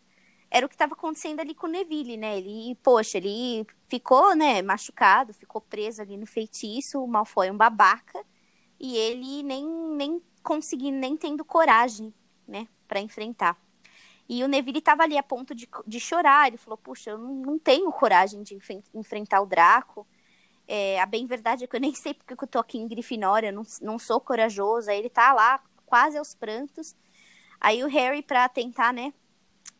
era 0.50 0.66
o 0.66 0.68
que 0.68 0.74
estava 0.74 0.92
acontecendo 0.92 1.40
ali 1.40 1.54
com 1.54 1.66
o 1.66 1.70
Neville, 1.70 2.16
né? 2.16 2.36
Ele, 2.36 2.74
poxa, 2.82 3.18
ele 3.18 3.66
ficou, 3.88 4.34
né, 4.36 4.60
machucado, 4.60 5.32
ficou 5.32 5.60
preso 5.60 6.02
ali 6.02 6.16
no 6.16 6.26
feitiço, 6.26 7.02
o 7.02 7.08
Malfoy 7.08 7.48
é 7.48 7.52
um 7.52 7.56
babaca, 7.56 8.22
e 8.78 8.96
ele 8.96 9.42
nem, 9.42 9.66
nem 9.66 10.22
conseguindo, 10.42 10.98
nem 10.98 11.16
tendo 11.16 11.44
coragem, 11.44 12.12
né, 12.46 12.68
para 12.86 13.00
enfrentar. 13.00 13.56
E 14.28 14.42
o 14.42 14.48
Neville 14.48 14.78
estava 14.78 15.02
ali 15.02 15.18
a 15.18 15.22
ponto 15.22 15.54
de, 15.54 15.68
de 15.86 16.00
chorar. 16.00 16.48
Ele 16.48 16.56
falou: 16.56 16.78
Puxa, 16.78 17.10
eu 17.10 17.18
não, 17.18 17.34
não 17.34 17.58
tenho 17.58 17.90
coragem 17.92 18.42
de 18.42 18.58
enfrentar 18.94 19.40
o 19.40 19.46
Draco. 19.46 20.06
É, 20.66 21.00
a 21.00 21.06
bem 21.06 21.26
verdade 21.26 21.64
é 21.64 21.66
que 21.66 21.76
eu 21.76 21.80
nem 21.80 21.94
sei 21.96 22.14
porque 22.14 22.32
eu 22.32 22.48
tô 22.48 22.58
aqui 22.58 22.78
em 22.78 22.88
Grifinória, 22.88 23.48
eu 23.48 23.52
não, 23.52 23.62
não 23.80 23.98
sou 23.98 24.20
corajoso. 24.20 24.90
Aí 24.90 24.98
ele 24.98 25.10
tá 25.10 25.32
lá, 25.32 25.62
quase 25.86 26.16
aos 26.16 26.34
prantos. 26.34 26.94
Aí 27.60 27.82
o 27.82 27.88
Harry, 27.88 28.22
para 28.22 28.48
tentar, 28.48 28.92
né, 28.92 29.12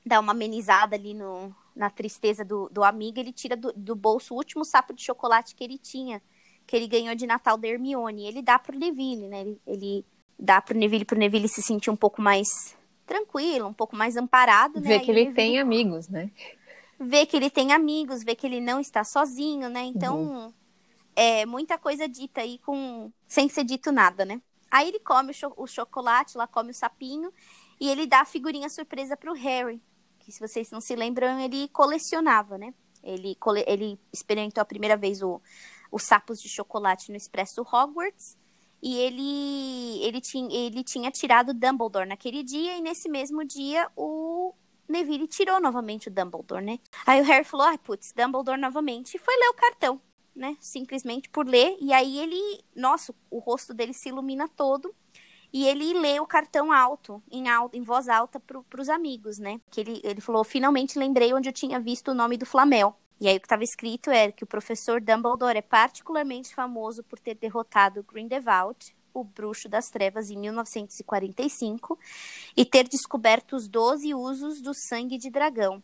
dar 0.04 0.20
uma 0.20 0.32
amenizada 0.32 0.94
ali 0.94 1.14
no, 1.14 1.54
na 1.74 1.90
tristeza 1.90 2.44
do, 2.44 2.68
do 2.68 2.84
amigo, 2.84 3.18
ele 3.18 3.32
tira 3.32 3.56
do, 3.56 3.72
do 3.72 3.96
bolso 3.96 4.34
o 4.34 4.36
último 4.36 4.64
sapo 4.64 4.92
de 4.92 5.02
chocolate 5.02 5.54
que 5.54 5.64
ele 5.64 5.78
tinha 5.78 6.22
que 6.66 6.76
ele 6.76 6.86
ganhou 6.86 7.14
de 7.14 7.26
Natal 7.26 7.56
da 7.56 7.68
Hermione. 7.68 8.26
Ele 8.26 8.42
dá 8.42 8.58
pro 8.58 8.78
Neville, 8.78 9.28
né? 9.28 9.40
Ele, 9.42 9.60
ele 9.66 10.06
dá 10.38 10.60
pro 10.60 10.76
Neville, 10.76 11.04
pro 11.04 11.18
Neville 11.18 11.48
se 11.48 11.62
sentir 11.62 11.90
um 11.90 11.96
pouco 11.96 12.20
mais 12.22 12.76
tranquilo, 13.06 13.66
um 13.66 13.72
pouco 13.72 13.96
mais 13.96 14.16
amparado, 14.16 14.80
né? 14.80 14.88
Vê 14.88 15.00
que 15.00 15.10
ele 15.10 15.24
Neville... 15.24 15.36
tem 15.36 15.58
amigos, 15.58 16.08
né? 16.08 16.30
Vê 16.98 17.26
que 17.26 17.36
ele 17.36 17.50
tem 17.50 17.72
amigos, 17.72 18.22
vê 18.22 18.34
que 18.34 18.46
ele 18.46 18.60
não 18.60 18.80
está 18.80 19.02
sozinho, 19.04 19.68
né? 19.68 19.82
Então, 19.84 20.22
uhum. 20.22 20.52
É 21.14 21.46
muita 21.46 21.78
coisa 21.78 22.08
dita 22.08 22.40
aí 22.40 22.58
com 22.58 23.12
sem 23.26 23.48
ser 23.48 23.64
dito 23.64 23.92
nada, 23.92 24.24
né? 24.24 24.40
Aí 24.70 24.88
ele 24.88 25.00
come 25.00 25.30
o, 25.30 25.34
cho 25.34 25.52
o 25.56 25.66
chocolate, 25.66 26.36
lá 26.36 26.46
come 26.46 26.70
o 26.70 26.74
sapinho 26.74 27.32
e 27.80 27.88
ele 27.88 28.06
dá 28.06 28.20
a 28.20 28.24
figurinha 28.24 28.68
surpresa 28.68 29.16
pro 29.16 29.34
Harry, 29.34 29.82
que 30.18 30.32
se 30.32 30.40
vocês 30.40 30.70
não 30.70 30.80
se 30.80 30.94
lembram, 30.94 31.38
ele 31.40 31.68
colecionava, 31.68 32.56
né? 32.56 32.72
Ele, 33.02 33.36
ele 33.66 34.00
experimentou 34.12 34.62
a 34.62 34.64
primeira 34.64 34.96
vez 34.96 35.22
o, 35.22 35.40
os 35.90 36.04
sapos 36.04 36.40
de 36.40 36.48
chocolate 36.48 37.10
no 37.10 37.16
Expresso 37.16 37.62
Hogwarts. 37.62 38.38
E 38.80 38.96
ele, 38.96 40.02
ele, 40.02 40.20
tinha, 40.20 40.48
ele 40.52 40.82
tinha 40.82 41.10
tirado 41.10 41.54
Dumbledore 41.54 42.08
naquele 42.08 42.42
dia, 42.42 42.76
e 42.76 42.80
nesse 42.82 43.08
mesmo 43.08 43.44
dia 43.44 43.88
o 43.94 44.54
Neville 44.88 45.28
tirou 45.28 45.60
novamente 45.60 46.08
o 46.08 46.10
Dumbledore, 46.10 46.64
né? 46.64 46.78
Aí 47.06 47.20
o 47.20 47.24
Harry 47.24 47.44
falou: 47.44 47.66
ai, 47.66 47.78
putz, 47.78 48.12
Dumbledore 48.12 48.60
novamente, 48.60 49.16
e 49.16 49.20
foi 49.20 49.36
ler 49.36 49.50
o 49.50 49.54
cartão, 49.54 50.00
né? 50.34 50.56
Simplesmente 50.60 51.28
por 51.28 51.46
ler. 51.46 51.76
E 51.80 51.92
aí 51.92 52.18
ele, 52.18 52.64
nossa, 52.74 53.14
o 53.30 53.38
rosto 53.38 53.72
dele 53.74 53.92
se 53.92 54.08
ilumina 54.08 54.48
todo. 54.48 54.94
E 55.52 55.66
ele 55.66 55.92
lê 55.92 56.18
o 56.18 56.26
cartão 56.26 56.72
alto, 56.72 57.22
em, 57.30 57.48
alto, 57.48 57.76
em 57.76 57.82
voz 57.82 58.08
alta, 58.08 58.40
para 58.40 58.80
os 58.80 58.88
amigos, 58.88 59.38
né? 59.38 59.60
Que 59.70 59.82
ele, 59.82 60.00
ele 60.02 60.20
falou: 60.20 60.42
finalmente 60.44 60.98
lembrei 60.98 61.34
onde 61.34 61.48
eu 61.48 61.52
tinha 61.52 61.78
visto 61.78 62.08
o 62.08 62.14
nome 62.14 62.38
do 62.38 62.46
Flamel. 62.46 62.96
E 63.20 63.28
aí 63.28 63.36
o 63.36 63.40
que 63.40 63.46
estava 63.46 63.62
escrito 63.62 64.10
era 64.10 64.32
que 64.32 64.42
o 64.42 64.46
professor 64.46 65.00
Dumbledore 65.00 65.58
é 65.58 65.62
particularmente 65.62 66.54
famoso 66.54 67.04
por 67.04 67.20
ter 67.20 67.36
derrotado 67.36 68.02
Grindelwald, 68.02 68.96
o 69.14 69.22
Bruxo 69.22 69.68
das 69.68 69.90
Trevas, 69.90 70.30
em 70.30 70.38
1945, 70.38 71.98
e 72.56 72.64
ter 72.64 72.88
descoberto 72.88 73.54
os 73.54 73.68
12 73.68 74.14
usos 74.14 74.60
do 74.60 74.74
sangue 74.74 75.18
de 75.18 75.30
dragão. 75.30 75.82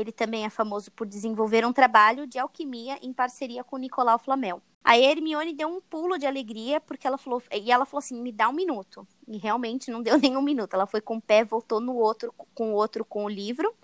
Ele 0.00 0.12
também 0.12 0.44
é 0.44 0.50
famoso 0.50 0.90
por 0.90 1.06
desenvolver 1.06 1.64
um 1.64 1.72
trabalho 1.72 2.26
de 2.26 2.38
alquimia 2.38 2.98
em 3.02 3.12
parceria 3.12 3.62
com 3.62 3.76
Nicolau 3.76 4.18
Flamel. 4.18 4.62
A 4.82 4.98
Hermione 4.98 5.52
deu 5.52 5.68
um 5.68 5.80
pulo 5.80 6.18
de 6.18 6.26
alegria 6.26 6.80
porque 6.80 7.06
ela 7.06 7.18
falou 7.18 7.42
e 7.52 7.70
ela 7.70 7.84
falou 7.84 7.98
assim, 7.98 8.20
me 8.20 8.32
dá 8.32 8.48
um 8.48 8.52
minuto. 8.52 9.06
E 9.28 9.36
realmente 9.36 9.90
não 9.90 10.02
deu 10.02 10.16
nenhum 10.18 10.42
minuto. 10.42 10.74
Ela 10.74 10.86
foi 10.86 11.00
com 11.00 11.16
o 11.16 11.20
pé, 11.20 11.44
voltou 11.44 11.80
no 11.80 11.94
outro 11.94 12.34
com 12.54 12.72
o 12.72 12.74
outro 12.74 13.04
com 13.04 13.24
o 13.24 13.28
livro. 13.28 13.74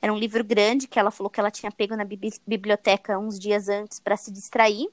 Era 0.00 0.12
um 0.12 0.18
livro 0.18 0.44
grande 0.44 0.86
que 0.86 0.98
ela 0.98 1.10
falou 1.10 1.30
que 1.30 1.40
ela 1.40 1.50
tinha 1.50 1.72
pego 1.72 1.96
na 1.96 2.04
biblioteca 2.04 3.18
uns 3.18 3.38
dias 3.38 3.68
antes 3.68 3.98
para 3.98 4.16
se 4.16 4.30
distrair. 4.30 4.88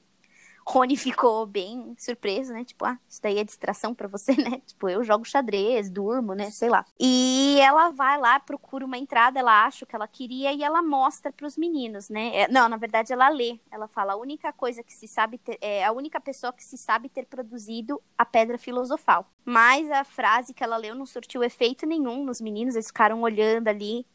Rony 0.66 0.96
ficou 0.96 1.46
bem 1.46 1.94
surpreso, 1.98 2.52
né? 2.52 2.64
Tipo, 2.64 2.84
ah, 2.84 2.98
isso 3.08 3.20
daí 3.22 3.38
é 3.38 3.44
distração 3.44 3.94
para 3.94 4.08
você, 4.08 4.32
né? 4.40 4.60
Tipo, 4.66 4.88
eu 4.88 5.02
jogo 5.04 5.24
xadrez, 5.24 5.90
durmo, 5.90 6.34
né? 6.34 6.50
Sei 6.50 6.68
lá. 6.68 6.84
E 6.98 7.58
ela 7.60 7.90
vai 7.90 8.18
lá, 8.18 8.38
procura 8.40 8.84
uma 8.84 8.98
entrada, 8.98 9.38
ela 9.38 9.64
acha 9.64 9.84
o 9.84 9.88
que 9.88 9.94
ela 9.94 10.08
queria 10.08 10.52
e 10.52 10.62
ela 10.62 10.82
mostra 10.82 11.32
para 11.32 11.46
os 11.46 11.56
meninos, 11.56 12.08
né? 12.08 12.30
É, 12.34 12.48
não, 12.48 12.68
na 12.68 12.76
verdade 12.76 13.12
ela 13.12 13.28
lê. 13.28 13.58
Ela 13.70 13.88
fala: 13.88 14.12
a 14.14 14.16
única 14.16 14.52
coisa 14.52 14.82
que 14.82 14.92
se 14.92 15.08
sabe 15.08 15.38
ter, 15.38 15.58
é 15.60 15.84
a 15.84 15.92
única 15.92 16.20
pessoa 16.20 16.52
que 16.52 16.64
se 16.64 16.78
sabe 16.78 17.08
ter 17.08 17.26
produzido 17.26 18.00
a 18.16 18.24
pedra 18.24 18.58
filosofal. 18.58 19.26
Mas 19.44 19.90
a 19.90 20.04
frase 20.04 20.54
que 20.54 20.62
ela 20.62 20.76
leu 20.76 20.94
não 20.94 21.06
surtiu 21.06 21.42
efeito 21.42 21.86
nenhum 21.86 22.24
nos 22.24 22.40
meninos, 22.40 22.74
eles 22.74 22.86
ficaram 22.86 23.22
olhando 23.22 23.68
ali 23.68 24.06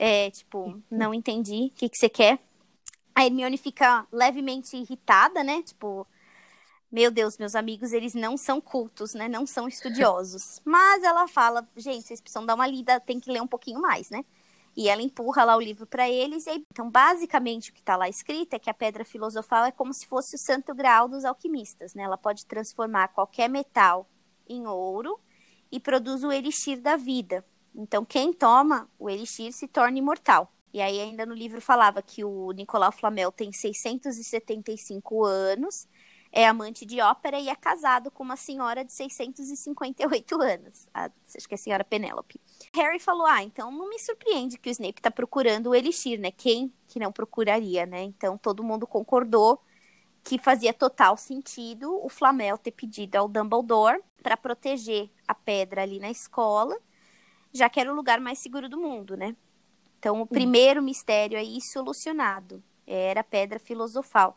é, 0.00 0.30
tipo, 0.30 0.80
não 0.90 1.12
entendi, 1.12 1.66
o 1.66 1.78
que, 1.78 1.86
que 1.90 1.98
você 1.98 2.08
quer? 2.08 2.38
A 3.20 3.26
Hermione 3.26 3.58
fica 3.58 4.06
levemente 4.10 4.74
irritada, 4.78 5.44
né? 5.44 5.62
Tipo, 5.62 6.06
meu 6.90 7.10
Deus, 7.10 7.36
meus 7.36 7.54
amigos, 7.54 7.92
eles 7.92 8.14
não 8.14 8.34
são 8.34 8.62
cultos, 8.62 9.12
né? 9.12 9.28
Não 9.28 9.46
são 9.46 9.68
estudiosos. 9.68 10.58
Mas 10.64 11.02
ela 11.02 11.28
fala, 11.28 11.68
gente, 11.76 12.06
vocês 12.06 12.18
precisam 12.18 12.46
dar 12.46 12.54
uma 12.54 12.66
lida, 12.66 12.98
tem 12.98 13.20
que 13.20 13.30
ler 13.30 13.42
um 13.42 13.46
pouquinho 13.46 13.78
mais, 13.78 14.08
né? 14.08 14.24
E 14.74 14.88
ela 14.88 15.02
empurra 15.02 15.44
lá 15.44 15.54
o 15.54 15.60
livro 15.60 15.86
para 15.86 16.08
eles. 16.08 16.46
E 16.46 16.64
então, 16.72 16.90
basicamente, 16.90 17.70
o 17.70 17.74
que 17.74 17.80
está 17.80 17.94
lá 17.94 18.08
escrito 18.08 18.54
é 18.54 18.58
que 18.58 18.70
a 18.70 18.74
pedra 18.74 19.04
filosofal 19.04 19.66
é 19.66 19.70
como 19.70 19.92
se 19.92 20.06
fosse 20.06 20.36
o 20.36 20.38
santo 20.38 20.74
grau 20.74 21.06
dos 21.06 21.26
alquimistas, 21.26 21.92
né? 21.92 22.04
Ela 22.04 22.16
pode 22.16 22.46
transformar 22.46 23.08
qualquer 23.08 23.50
metal 23.50 24.08
em 24.48 24.66
ouro 24.66 25.20
e 25.70 25.78
produz 25.78 26.24
o 26.24 26.32
elixir 26.32 26.80
da 26.80 26.96
vida. 26.96 27.44
Então, 27.74 28.02
quem 28.02 28.32
toma 28.32 28.88
o 28.98 29.10
elixir 29.10 29.52
se 29.52 29.68
torna 29.68 29.98
imortal. 29.98 30.50
E 30.72 30.80
aí, 30.80 31.00
ainda 31.00 31.26
no 31.26 31.34
livro 31.34 31.60
falava 31.60 32.00
que 32.00 32.24
o 32.24 32.52
Nicolau 32.52 32.92
Flamel 32.92 33.32
tem 33.32 33.52
675 33.52 35.24
anos, 35.24 35.88
é 36.32 36.46
amante 36.46 36.86
de 36.86 37.00
ópera 37.00 37.40
e 37.40 37.48
é 37.48 37.56
casado 37.56 38.10
com 38.10 38.22
uma 38.22 38.36
senhora 38.36 38.84
de 38.84 38.92
658 38.92 40.40
anos. 40.40 40.88
A, 40.94 41.10
acho 41.36 41.48
que 41.48 41.54
é 41.54 41.56
a 41.56 41.58
senhora 41.58 41.84
Penélope. 41.84 42.40
Harry 42.72 43.00
falou: 43.00 43.26
Ah, 43.26 43.42
então 43.42 43.72
não 43.72 43.88
me 43.88 43.98
surpreende 43.98 44.56
que 44.58 44.68
o 44.68 44.72
Snape 44.72 45.00
está 45.00 45.10
procurando 45.10 45.70
o 45.70 45.74
elixir, 45.74 46.20
né? 46.20 46.30
Quem 46.30 46.72
que 46.86 47.00
não 47.00 47.10
procuraria, 47.10 47.84
né? 47.84 48.02
Então 48.02 48.38
todo 48.38 48.62
mundo 48.62 48.86
concordou 48.86 49.60
que 50.22 50.38
fazia 50.38 50.72
total 50.72 51.16
sentido 51.16 51.98
o 52.04 52.08
Flamel 52.08 52.58
ter 52.58 52.72
pedido 52.72 53.16
ao 53.16 53.26
Dumbledore 53.26 54.00
para 54.22 54.36
proteger 54.36 55.10
a 55.26 55.34
pedra 55.34 55.82
ali 55.82 55.98
na 55.98 56.10
escola 56.10 56.76
já 57.52 57.68
que 57.68 57.80
era 57.80 57.92
o 57.92 57.94
lugar 57.94 58.20
mais 58.20 58.38
seguro 58.38 58.68
do 58.68 58.78
mundo, 58.78 59.16
né? 59.16 59.34
Então, 60.00 60.22
o 60.22 60.26
primeiro 60.26 60.82
mistério 60.82 61.38
aí 61.38 61.60
solucionado 61.60 62.62
era 62.86 63.20
a 63.20 63.24
pedra 63.24 63.58
filosofal, 63.58 64.34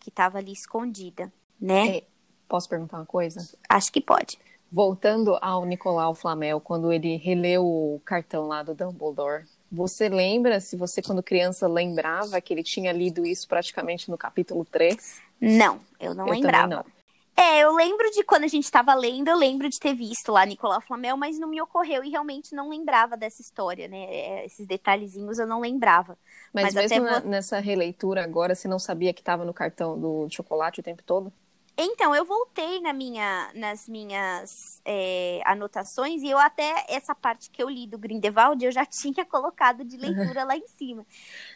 que 0.00 0.08
estava 0.08 0.38
ali 0.38 0.52
escondida, 0.52 1.30
né? 1.60 1.98
É, 1.98 2.04
posso 2.48 2.66
perguntar 2.66 2.96
uma 2.96 3.04
coisa? 3.04 3.46
Acho 3.68 3.92
que 3.92 4.00
pode. 4.00 4.38
Voltando 4.70 5.36
ao 5.42 5.66
Nicolau 5.66 6.14
Flamel, 6.14 6.58
quando 6.58 6.90
ele 6.90 7.16
releu 7.16 7.62
o 7.62 8.00
cartão 8.06 8.48
lá 8.48 8.62
do 8.62 8.74
Dumbledore, 8.74 9.44
você 9.70 10.08
lembra, 10.08 10.60
se 10.60 10.76
você 10.76 11.02
quando 11.02 11.22
criança 11.22 11.68
lembrava 11.68 12.40
que 12.40 12.54
ele 12.54 12.62
tinha 12.62 12.90
lido 12.90 13.26
isso 13.26 13.46
praticamente 13.46 14.10
no 14.10 14.16
capítulo 14.16 14.64
3? 14.64 15.20
Não, 15.38 15.78
eu 16.00 16.14
não 16.14 16.26
eu 16.26 16.32
lembrava. 16.32 16.66
Não. 16.68 17.01
É, 17.36 17.60
eu 17.60 17.74
lembro 17.74 18.10
de 18.10 18.22
quando 18.22 18.44
a 18.44 18.48
gente 18.48 18.64
estava 18.64 18.94
lendo, 18.94 19.28
eu 19.28 19.36
lembro 19.36 19.68
de 19.68 19.80
ter 19.80 19.94
visto 19.94 20.30
lá 20.30 20.44
Nicolau 20.44 20.80
Flamel, 20.80 21.16
mas 21.16 21.38
não 21.38 21.48
me 21.48 21.60
ocorreu 21.60 22.04
e 22.04 22.10
realmente 22.10 22.54
não 22.54 22.68
lembrava 22.68 23.16
dessa 23.16 23.40
história, 23.40 23.88
né? 23.88 24.04
É, 24.04 24.46
esses 24.46 24.66
detalhezinhos 24.66 25.38
eu 25.38 25.46
não 25.46 25.60
lembrava. 25.60 26.18
Mas, 26.52 26.74
mas 26.74 26.90
mesmo 26.90 27.08
até... 27.08 27.26
nessa 27.26 27.58
releitura 27.58 28.22
agora, 28.22 28.54
você 28.54 28.68
não 28.68 28.78
sabia 28.78 29.14
que 29.14 29.20
estava 29.20 29.44
no 29.44 29.54
cartão 29.54 29.98
do 29.98 30.28
chocolate 30.30 30.80
o 30.80 30.82
tempo 30.82 31.02
todo? 31.02 31.32
Então, 31.76 32.14
eu 32.14 32.24
voltei 32.24 32.80
na 32.80 32.92
minha, 32.92 33.50
nas 33.54 33.88
minhas 33.88 34.82
é, 34.84 35.40
anotações 35.46 36.22
e 36.22 36.28
eu 36.28 36.36
até 36.36 36.84
essa 36.86 37.14
parte 37.14 37.50
que 37.50 37.62
eu 37.62 37.68
li 37.68 37.86
do 37.86 37.96
Grindelwald 37.96 38.62
eu 38.62 38.70
já 38.70 38.84
tinha 38.86 39.24
colocado 39.24 39.82
de 39.82 39.96
leitura 39.96 40.44
lá 40.44 40.54
em 40.54 40.66
cima. 40.68 41.06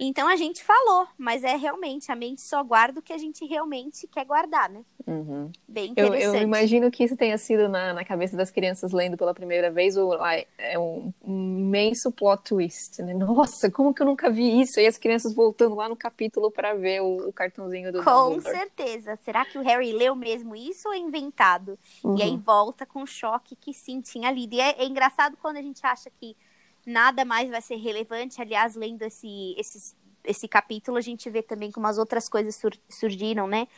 Então 0.01 0.27
a 0.27 0.37
gente 0.37 0.65
falou, 0.65 1.07
mas 1.19 1.45
é 1.45 1.55
realmente, 1.55 2.11
a 2.11 2.17
mente 2.17 2.41
só 2.41 2.65
guarda 2.65 3.01
o 3.01 3.03
que 3.03 3.13
a 3.13 3.19
gente 3.19 3.45
realmente 3.45 4.07
quer 4.07 4.25
guardar, 4.25 4.71
né? 4.71 4.83
Uhum. 5.07 5.53
Bem 5.69 5.93
interessante. 5.93 6.25
Eu, 6.25 6.35
eu, 6.35 6.43
imagino 6.43 6.91
que 6.91 7.05
isso 7.05 7.17
tenha 7.17 7.39
sido 7.39 7.69
na, 7.69 7.95
na 7.95 8.05
cabeça 8.05 8.37
das 8.37 8.51
crianças 8.51 8.91
lendo 8.91 9.17
pela 9.17 9.33
primeira 9.33 9.71
vez 9.71 9.97
o, 9.97 10.13
é 10.59 10.77
um 10.77 11.13
imenso 11.25 12.11
plot 12.11 12.43
twist, 12.43 13.01
né? 13.03 13.15
Nossa, 13.15 13.71
como 13.71 13.95
que 13.95 14.03
eu 14.03 14.07
nunca 14.07 14.29
vi 14.29 14.61
isso? 14.61 14.81
E 14.81 14.87
as 14.87 14.99
crianças 14.99 15.33
voltando 15.33 15.77
lá 15.77 15.89
no 15.89 15.95
capítulo 15.95 16.51
para 16.51 16.75
ver 16.75 17.03
o, 17.03 17.29
o, 17.29 17.33
cartãozinho 17.33 17.93
do 17.93 18.03
Com 18.03 18.31
Dumbledore. 18.31 18.57
certeza. 18.59 19.17
Será 19.25 19.45
que 19.45 19.57
o 19.57 19.63
Harry 19.63 19.93
leu 19.93 20.17
mesmo 20.17 20.57
isso 20.57 20.89
ou 20.89 20.95
é 20.95 20.99
inventado? 20.99 21.79
Uhum. 22.03 22.19
E 22.19 22.23
aí 22.23 22.31
uhum. 22.31 22.41
volta 22.41 22.85
com 22.85 23.03
o 23.03 23.07
choque 23.07 23.55
que 23.55 23.73
sim 23.73 24.01
tinha 24.01 24.33
lido. 24.33 24.55
E 24.55 24.61
é, 24.61 24.83
é, 24.83 24.85
engraçado 24.85 25.37
quando 25.41 25.59
a 25.59 25.63
gente 25.63 25.87
acha 25.87 26.11
que 26.11 26.37
nada 26.85 27.25
mais 27.25 27.49
vai 27.49 27.63
ser 27.63 27.77
relevante. 27.77 28.43
Aliás, 28.43 28.75
lendo 28.75 29.03
esse, 29.03 29.55
esse, 29.57 29.95
esse 30.25 30.49
capítulo, 30.49 30.97
a 30.97 31.01
gente 31.01 31.31
vê 31.31 31.43
também 31.43 31.71
como 31.71 31.87
as 31.87 31.97
outras 31.97 32.29
coisas 32.29 32.57
sur 32.57 32.73
surgiram, 32.89 33.47
né? 33.47 33.69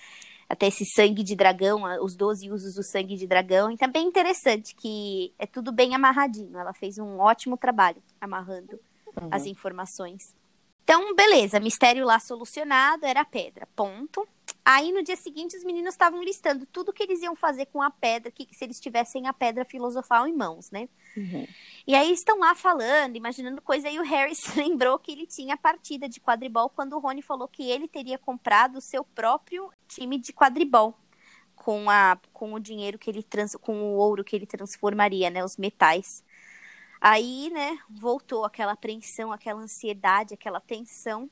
Até 0.49 0.67
esse 0.67 0.85
sangue 0.87 1.23
de 1.23 1.37
dragão, 1.37 1.83
os 2.02 2.17
12 2.17 2.50
usos 2.50 2.75
do 2.75 2.83
sangue 2.83 3.17
de 3.17 3.26
dragão. 3.26 3.71
Então 3.71 3.87
é 3.87 3.93
bem 3.93 4.07
interessante 4.07 4.75
que 4.75 5.33
é 5.38 5.47
tudo 5.47 5.71
bem 5.71 5.95
amarradinho. 5.95 6.59
Ela 6.59 6.73
fez 6.73 6.99
um 6.99 7.19
ótimo 7.19 7.57
trabalho 7.57 8.02
amarrando 8.21 8.81
uhum. 9.21 9.28
as 9.31 9.45
informações. 9.45 10.35
Então, 10.88 11.14
beleza, 11.14 11.61
mistério 11.61 12.07
lá 12.07 12.18
solucionado, 12.18 13.04
era 13.04 13.21
a 13.21 13.25
pedra, 13.25 13.68
ponto. 13.76 14.26
Aí 14.64 14.90
no 14.90 15.02
dia 15.02 15.16
seguinte 15.16 15.54
os 15.54 15.62
meninos 15.62 15.92
estavam 15.92 16.23
listando 16.23 16.64
tudo 16.64 16.95
que 16.95 17.02
eles 17.02 17.21
iam 17.21 17.37
fazer 17.37 17.66
com 17.66 17.83
a 17.83 17.90
pedra, 17.90 18.33
que 18.33 18.49
se 18.54 18.64
eles 18.64 18.80
tivessem 18.80 19.26
a 19.26 19.35
pedra 19.35 19.66
filosofal 19.66 20.26
em 20.26 20.33
mãos, 20.33 20.71
né? 20.71 20.88
Uhum. 21.14 21.47
E 21.87 21.95
aí 21.95 22.11
estão 22.11 22.38
lá 22.38 22.54
falando, 22.54 23.16
imaginando 23.16 23.61
coisa, 23.61 23.90
e 23.90 23.99
o 23.99 24.02
Harry 24.02 24.35
se 24.35 24.49
lembrou 24.59 24.99
que 24.99 25.12
ele 25.12 25.26
tinha 25.26 25.59
partida 25.59 26.09
de 26.09 26.21
quadribol 26.21 26.71
quando 26.71 26.95
o 26.95 26.99
Rony 26.99 27.21
falou 27.21 27.49
que 27.49 27.71
ele 27.71 27.87
teria 27.87 28.16
comprado 28.16 28.78
o 28.78 28.80
seu 28.80 29.04
próprio 29.04 29.71
time 29.87 30.18
de 30.18 30.33
quadribol 30.33 30.97
com, 31.54 31.90
a, 31.90 32.18
com 32.33 32.54
o 32.54 32.59
dinheiro 32.59 32.99
que 32.99 33.11
ele 33.11 33.23
trans, 33.23 33.54
com 33.57 33.78
o 33.78 33.97
ouro 33.97 34.25
que 34.25 34.35
ele 34.35 34.47
transformaria, 34.47 35.28
né? 35.28 35.45
Os 35.45 35.59
metais. 35.59 36.25
Aí, 37.00 37.50
né, 37.50 37.78
voltou 37.88 38.45
aquela 38.45 38.73
apreensão, 38.73 39.33
aquela 39.33 39.61
ansiedade, 39.61 40.35
aquela 40.35 40.61
tensão. 40.61 41.31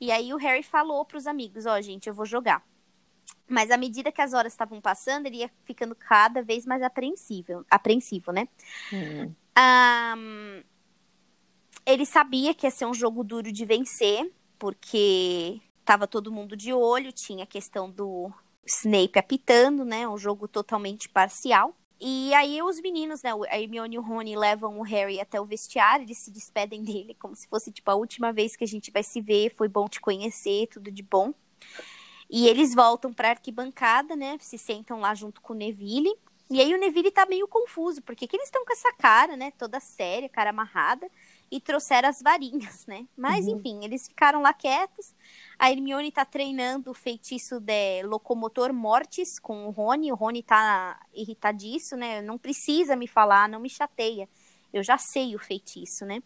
E 0.00 0.10
aí 0.10 0.34
o 0.34 0.36
Harry 0.36 0.62
falou 0.62 1.04
para 1.04 1.16
os 1.16 1.26
amigos, 1.26 1.64
ó, 1.64 1.78
oh, 1.78 1.82
gente, 1.82 2.08
eu 2.08 2.14
vou 2.14 2.26
jogar. 2.26 2.62
Mas 3.48 3.70
à 3.70 3.76
medida 3.76 4.10
que 4.10 4.20
as 4.20 4.32
horas 4.32 4.52
estavam 4.52 4.80
passando, 4.80 5.26
ele 5.26 5.38
ia 5.38 5.50
ficando 5.64 5.94
cada 5.94 6.42
vez 6.42 6.64
mais 6.66 6.82
apreensível, 6.82 7.64
apreensivo, 7.70 8.32
né? 8.32 8.48
Uhum. 8.92 9.34
Um, 9.58 10.62
ele 11.84 12.06
sabia 12.06 12.54
que 12.54 12.66
ia 12.66 12.70
ser 12.70 12.86
um 12.86 12.94
jogo 12.94 13.22
duro 13.22 13.52
de 13.52 13.64
vencer, 13.64 14.30
porque 14.58 15.60
tava 15.84 16.06
todo 16.06 16.32
mundo 16.32 16.56
de 16.56 16.72
olho, 16.72 17.12
tinha 17.12 17.44
a 17.44 17.46
questão 17.46 17.90
do 17.90 18.32
Snape 18.64 19.18
apitando, 19.18 19.84
né? 19.84 20.08
Um 20.08 20.16
jogo 20.16 20.46
totalmente 20.48 21.08
parcial. 21.08 21.76
E 22.04 22.34
aí 22.34 22.60
os 22.60 22.80
meninos, 22.80 23.22
né, 23.22 23.30
a 23.48 23.60
Hermione 23.60 23.94
e 23.94 23.98
o 23.98 24.02
Rony 24.02 24.34
levam 24.34 24.76
o 24.80 24.82
Harry 24.82 25.20
até 25.20 25.40
o 25.40 25.44
vestiário, 25.44 26.04
eles 26.04 26.18
se 26.18 26.32
despedem 26.32 26.82
dele 26.82 27.14
como 27.14 27.36
se 27.36 27.46
fosse 27.46 27.70
tipo 27.70 27.88
a 27.88 27.94
última 27.94 28.32
vez 28.32 28.56
que 28.56 28.64
a 28.64 28.66
gente 28.66 28.90
vai 28.90 29.04
se 29.04 29.20
ver, 29.20 29.54
foi 29.54 29.68
bom 29.68 29.86
te 29.86 30.00
conhecer, 30.00 30.66
tudo 30.66 30.90
de 30.90 31.00
bom. 31.00 31.32
E 32.28 32.48
eles 32.48 32.74
voltam 32.74 33.12
para 33.12 33.30
arquibancada, 33.30 34.16
né? 34.16 34.36
Se 34.40 34.58
sentam 34.58 34.98
lá 34.98 35.14
junto 35.14 35.40
com 35.40 35.52
o 35.52 35.56
Neville. 35.56 36.12
E 36.50 36.60
aí 36.60 36.74
o 36.74 36.78
Neville 36.78 37.10
tá 37.12 37.24
meio 37.24 37.46
confuso, 37.46 38.02
porque 38.02 38.26
que 38.26 38.34
eles 38.34 38.48
estão 38.48 38.64
com 38.64 38.72
essa 38.72 38.92
cara, 38.94 39.36
né? 39.36 39.52
Toda 39.52 39.78
séria, 39.78 40.28
cara 40.28 40.50
amarrada, 40.50 41.08
e 41.52 41.60
trouxeram 41.60 42.08
as 42.08 42.22
varinhas, 42.22 42.86
né? 42.86 43.06
Mas, 43.14 43.46
uhum. 43.46 43.58
enfim, 43.58 43.84
eles 43.84 44.08
ficaram 44.08 44.40
lá 44.40 44.54
quietos. 44.54 45.14
A 45.58 45.70
Hermione 45.70 46.10
tá 46.10 46.24
treinando 46.24 46.90
o 46.90 46.94
feitiço 46.94 47.60
de 47.60 48.02
locomotor 48.04 48.72
mortis 48.72 49.38
com 49.38 49.66
o 49.66 49.70
Rony. 49.70 50.10
O 50.10 50.14
Rony 50.14 50.42
tá 50.42 50.98
irritadíssimo, 51.12 52.00
né? 52.00 52.22
Não 52.22 52.38
precisa 52.38 52.96
me 52.96 53.06
falar, 53.06 53.50
não 53.50 53.60
me 53.60 53.68
chateia. 53.68 54.26
Eu 54.72 54.82
já 54.82 54.96
sei 54.96 55.36
o 55.36 55.38
feitiço, 55.38 56.06
né? 56.06 56.22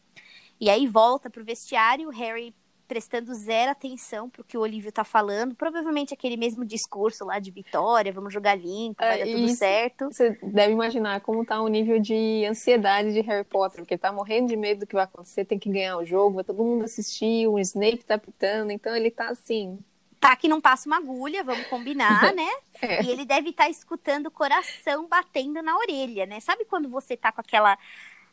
E 0.60 0.70
aí 0.70 0.86
volta 0.86 1.28
pro 1.28 1.44
vestiário, 1.44 2.08
o 2.08 2.12
Harry 2.12 2.54
prestando 2.86 3.34
zero 3.34 3.70
atenção 3.70 4.28
pro 4.28 4.44
que 4.44 4.56
o 4.56 4.60
Olívio 4.60 4.92
tá 4.92 5.04
falando. 5.04 5.54
Provavelmente 5.54 6.14
aquele 6.14 6.36
mesmo 6.36 6.64
discurso 6.64 7.24
lá 7.24 7.38
de 7.38 7.50
vitória, 7.50 8.12
vamos 8.12 8.32
jogar 8.32 8.54
limpo, 8.54 8.96
vai 8.98 9.20
é, 9.20 9.24
dar 9.24 9.32
tudo 9.32 9.48
certo. 9.48 10.06
Você 10.06 10.38
deve 10.42 10.72
imaginar 10.72 11.20
como 11.20 11.44
tá 11.44 11.60
o 11.60 11.68
nível 11.68 11.98
de 12.00 12.44
ansiedade 12.48 13.12
de 13.12 13.20
Harry 13.20 13.44
Potter, 13.44 13.80
porque 13.80 13.98
tá 13.98 14.12
morrendo 14.12 14.48
de 14.48 14.56
medo 14.56 14.80
do 14.80 14.86
que 14.86 14.94
vai 14.94 15.04
acontecer, 15.04 15.44
tem 15.44 15.58
que 15.58 15.70
ganhar 15.70 15.98
o 15.98 16.04
jogo, 16.04 16.36
vai 16.36 16.44
todo 16.44 16.62
mundo 16.62 16.84
assistir, 16.84 17.46
o 17.48 17.58
Snape 17.58 18.04
tá 18.04 18.16
pitando, 18.18 18.70
então 18.70 18.94
ele 18.94 19.10
tá 19.10 19.28
assim. 19.28 19.78
Tá 20.18 20.34
que 20.34 20.48
não 20.48 20.60
passa 20.60 20.88
uma 20.88 20.96
agulha, 20.96 21.44
vamos 21.44 21.66
combinar, 21.66 22.32
né? 22.34 22.48
é. 22.80 23.02
E 23.02 23.10
ele 23.10 23.24
deve 23.24 23.50
estar 23.50 23.64
tá 23.64 23.70
escutando 23.70 24.26
o 24.26 24.30
coração 24.30 25.06
batendo 25.06 25.62
na 25.62 25.76
orelha, 25.76 26.26
né? 26.26 26.40
Sabe 26.40 26.64
quando 26.64 26.88
você 26.88 27.16
tá 27.16 27.30
com 27.30 27.40
aquela 27.40 27.78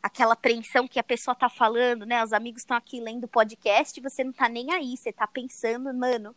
aquela 0.04 0.34
apreensão 0.34 0.86
que 0.86 0.98
a 0.98 1.02
pessoa 1.02 1.34
tá 1.34 1.48
falando, 1.48 2.04
né? 2.04 2.22
Os 2.22 2.34
amigos 2.34 2.60
estão 2.60 2.76
aqui 2.76 3.00
lendo 3.00 3.24
o 3.24 3.28
podcast 3.28 3.98
e 3.98 4.02
você 4.02 4.22
não 4.22 4.34
tá 4.34 4.50
nem 4.50 4.70
aí, 4.70 4.98
você 4.98 5.10
tá 5.10 5.26
pensando, 5.26 5.94
mano, 5.94 6.36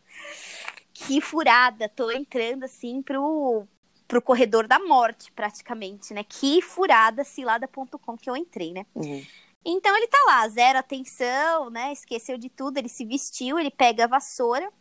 que 0.94 1.20
furada, 1.20 1.86
tô 1.86 2.10
entrando 2.10 2.64
assim 2.64 3.02
pro, 3.02 3.66
pro 4.06 4.22
corredor 4.22 4.66
da 4.66 4.78
morte, 4.78 5.30
praticamente, 5.32 6.14
né? 6.14 6.24
Que 6.24 6.62
furada 6.62 7.22
cilada.com 7.24 8.16
que 8.16 8.30
eu 8.30 8.34
entrei, 8.34 8.72
né? 8.72 8.86
Uhum. 8.94 9.22
Então 9.62 9.94
ele 9.94 10.08
tá 10.08 10.18
lá, 10.26 10.48
zero 10.48 10.78
atenção, 10.78 11.68
né? 11.68 11.92
Esqueceu 11.92 12.38
de 12.38 12.48
tudo, 12.48 12.78
ele 12.78 12.88
se 12.88 13.04
vestiu, 13.04 13.58
ele 13.58 13.70
pega 13.70 14.04
a 14.04 14.08
vassoura. 14.08 14.72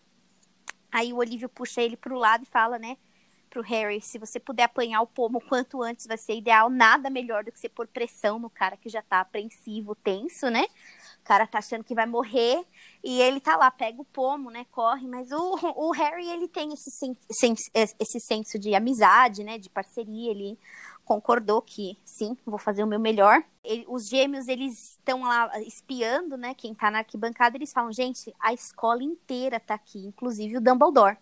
Aí 0.90 1.12
o 1.12 1.18
Olívio 1.18 1.50
puxa 1.50 1.82
ele 1.82 1.98
pro 1.98 2.18
lado 2.18 2.44
e 2.44 2.48
fala, 2.50 2.80
né? 2.80 2.96
Pro 3.48 3.62
Harry, 3.62 4.02
se 4.02 4.18
você 4.18 4.40
puder 4.40 4.64
apanhar 4.64 5.02
o 5.02 5.08
pomo 5.08 5.42
quanto 5.42 5.82
antes 5.82 6.06
vai 6.06 6.18
ser 6.18 6.36
ideal, 6.36 6.70
nada 6.70 7.10
melhor 7.10 7.44
do 7.44 7.52
que 7.52 7.60
você 7.60 7.70
pôr 7.70 7.88
pressão 7.88 8.40
no 8.40 8.50
cara 8.50 8.78
que 8.78 8.90
já 8.90 9.02
tá 9.02 9.22
apreensivo, 9.22 9.96
tenso, 9.96 10.50
né? 10.50 10.66
O 11.22 11.24
cara 11.28 11.46
tá 11.46 11.58
achando 11.58 11.84
que 11.84 11.96
vai 11.96 12.06
morrer 12.06 12.64
e 13.04 13.22
ele 13.22 13.40
tá 13.40 13.58
lá, 13.58 13.70
pega 13.70 14.02
o 14.02 14.06
pomo, 14.06 14.50
né? 14.50 14.66
Corre, 14.72 15.08
mas 15.08 15.32
o, 15.32 15.58
o 15.76 15.92
Harry, 15.92 16.30
ele 16.30 16.48
tem 16.48 16.74
esse, 16.74 16.90
sen, 16.92 17.18
sen, 17.30 17.56
esse 17.76 18.20
senso 18.20 18.58
de 18.60 18.74
amizade, 18.76 19.44
né? 19.44 19.58
De 19.58 19.70
parceria, 19.70 20.32
ele 20.32 20.58
concordou 21.08 21.62
que 21.62 21.98
sim, 22.04 22.38
vou 22.46 22.60
fazer 22.60 22.84
o 22.84 22.88
meu 22.88 23.00
melhor. 23.00 23.42
Ele, 23.64 23.86
os 23.88 24.08
gêmeos, 24.08 24.48
eles 24.50 24.92
estão 24.92 25.24
lá 25.24 25.50
espiando, 25.62 26.36
né? 26.36 26.54
Quem 26.54 26.74
tá 26.76 26.92
na 26.92 27.00
arquibancada, 27.00 27.56
eles 27.56 27.72
falam, 27.72 27.94
gente, 27.94 28.34
a 28.40 28.54
escola 28.54 29.02
inteira 29.02 29.58
tá 29.60 29.76
aqui, 29.76 30.00
inclusive 30.06 30.58
o 30.58 30.62
Dumbledore. 30.62 31.18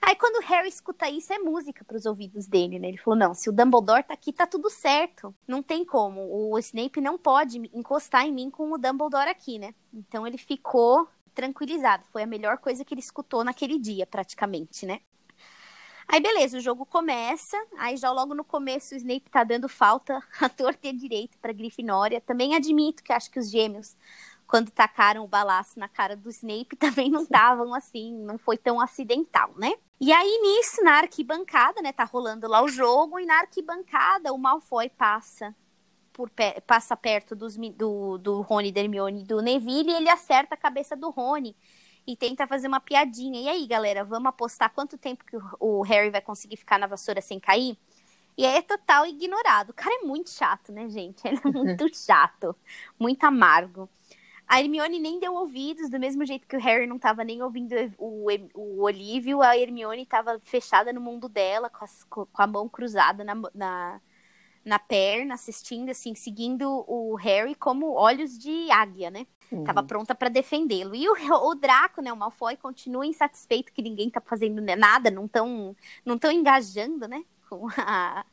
Aí 0.00 0.14
quando 0.14 0.36
o 0.36 0.46
Harry 0.46 0.68
escuta 0.68 1.08
isso, 1.08 1.32
é 1.32 1.38
música 1.38 1.84
para 1.84 1.96
os 1.96 2.06
ouvidos 2.06 2.46
dele, 2.46 2.78
né? 2.78 2.88
Ele 2.88 2.98
falou: 2.98 3.18
não, 3.18 3.34
se 3.34 3.48
o 3.48 3.52
Dumbledore 3.52 4.04
tá 4.04 4.14
aqui, 4.14 4.32
tá 4.32 4.46
tudo 4.46 4.70
certo. 4.70 5.34
Não 5.46 5.62
tem 5.62 5.84
como. 5.84 6.50
O 6.50 6.58
Snape 6.58 7.00
não 7.00 7.18
pode 7.18 7.58
encostar 7.72 8.24
em 8.24 8.32
mim 8.32 8.50
com 8.50 8.72
o 8.72 8.78
Dumbledore 8.78 9.28
aqui, 9.28 9.58
né? 9.58 9.74
Então 9.92 10.26
ele 10.26 10.38
ficou 10.38 11.08
tranquilizado. 11.34 12.04
Foi 12.12 12.22
a 12.22 12.26
melhor 12.26 12.58
coisa 12.58 12.84
que 12.84 12.94
ele 12.94 13.00
escutou 13.00 13.44
naquele 13.44 13.78
dia, 13.78 14.06
praticamente, 14.06 14.86
né? 14.86 15.00
Aí 16.08 16.20
beleza, 16.20 16.58
o 16.58 16.60
jogo 16.60 16.86
começa. 16.86 17.56
Aí 17.78 17.96
já 17.96 18.10
logo 18.12 18.34
no 18.34 18.44
começo 18.44 18.94
o 18.94 18.96
Snape 18.96 19.28
tá 19.30 19.42
dando 19.42 19.68
falta 19.68 20.22
a 20.40 20.48
torta 20.48 20.86
e 20.86 20.90
a 20.90 20.92
direito 20.92 21.36
para 21.38 21.52
Grifinória. 21.52 22.20
Também 22.20 22.54
admito 22.54 23.02
que 23.02 23.12
acho 23.12 23.30
que 23.30 23.38
os 23.38 23.50
gêmeos 23.50 23.96
quando 24.46 24.70
tacaram 24.70 25.24
o 25.24 25.28
balaço 25.28 25.78
na 25.78 25.88
cara 25.88 26.16
do 26.16 26.30
Snape 26.30 26.76
também 26.78 27.10
não 27.10 27.22
estavam 27.22 27.74
assim, 27.74 28.14
não 28.24 28.38
foi 28.38 28.56
tão 28.56 28.80
acidental, 28.80 29.52
né? 29.56 29.72
E 30.00 30.12
aí, 30.12 30.38
nisso, 30.42 30.82
na 30.84 30.98
arquibancada, 30.98 31.80
né? 31.80 31.92
Tá 31.92 32.04
rolando 32.04 32.46
lá 32.46 32.62
o 32.62 32.68
jogo, 32.68 33.18
e 33.18 33.26
na 33.26 33.40
arquibancada 33.40 34.32
o 34.32 34.38
Malfoy 34.38 34.90
passa 34.90 35.54
por 36.12 36.30
passa 36.66 36.96
perto 36.96 37.36
dos, 37.36 37.56
do, 37.74 38.16
do 38.18 38.40
Rony, 38.40 38.72
da 38.72 38.80
Hermione 38.80 39.20
e 39.20 39.24
do 39.24 39.42
Neville, 39.42 39.90
e 39.90 39.94
ele 39.94 40.08
acerta 40.08 40.54
a 40.54 40.58
cabeça 40.58 40.96
do 40.96 41.10
Rony 41.10 41.54
e 42.06 42.16
tenta 42.16 42.46
fazer 42.46 42.68
uma 42.68 42.80
piadinha. 42.80 43.40
E 43.40 43.48
aí, 43.48 43.66
galera, 43.66 44.04
vamos 44.04 44.28
apostar 44.28 44.72
quanto 44.72 44.96
tempo 44.96 45.24
que 45.24 45.36
o, 45.36 45.42
o 45.60 45.82
Harry 45.82 46.08
vai 46.08 46.22
conseguir 46.22 46.56
ficar 46.56 46.78
na 46.78 46.86
vassoura 46.86 47.20
sem 47.20 47.40
cair? 47.40 47.76
E 48.36 48.44
aí 48.44 48.56
é 48.58 48.62
total 48.62 49.06
ignorado. 49.06 49.70
O 49.70 49.74
cara 49.74 49.94
é 49.94 50.06
muito 50.06 50.30
chato, 50.30 50.72
né, 50.72 50.88
gente? 50.88 51.26
Ele 51.26 51.40
é 51.42 51.48
muito 51.48 51.88
chato, 51.96 52.54
muito 52.98 53.24
amargo. 53.24 53.88
A 54.46 54.60
Hermione 54.60 55.00
nem 55.00 55.18
deu 55.18 55.34
ouvidos, 55.34 55.90
do 55.90 55.98
mesmo 55.98 56.24
jeito 56.24 56.46
que 56.46 56.56
o 56.56 56.60
Harry 56.60 56.86
não 56.86 56.96
estava 56.96 57.24
nem 57.24 57.42
ouvindo 57.42 57.74
o, 57.98 58.28
o 58.54 58.82
Olívio, 58.82 59.42
a 59.42 59.58
Hermione 59.58 60.02
estava 60.02 60.38
fechada 60.40 60.92
no 60.92 61.00
mundo 61.00 61.28
dela, 61.28 61.68
com, 61.68 61.84
as, 61.84 62.04
com 62.04 62.28
a 62.36 62.46
mão 62.46 62.68
cruzada 62.68 63.24
na, 63.24 63.34
na, 63.52 64.00
na, 64.64 64.78
perna, 64.78 65.34
assistindo, 65.34 65.90
assim, 65.90 66.14
seguindo 66.14 66.84
o 66.86 67.16
Harry 67.16 67.56
como 67.56 67.92
olhos 67.92 68.38
de 68.38 68.70
águia, 68.70 69.10
né? 69.10 69.26
Uhum. 69.50 69.64
Tava 69.64 69.82
pronta 69.82 70.14
para 70.14 70.28
defendê-lo. 70.28 70.94
E 70.94 71.08
o, 71.08 71.14
o, 71.48 71.54
Draco, 71.56 72.00
né, 72.00 72.12
o 72.12 72.16
Malfoy, 72.16 72.56
continua 72.56 73.04
insatisfeito 73.04 73.72
que 73.72 73.82
ninguém 73.82 74.10
tá 74.10 74.20
fazendo 74.20 74.62
nada, 74.62 75.10
não 75.10 75.26
tão, 75.26 75.74
não 76.04 76.16
tão 76.16 76.30
engajando, 76.30 77.08
né, 77.08 77.24
com 77.48 77.66
a, 77.76 78.24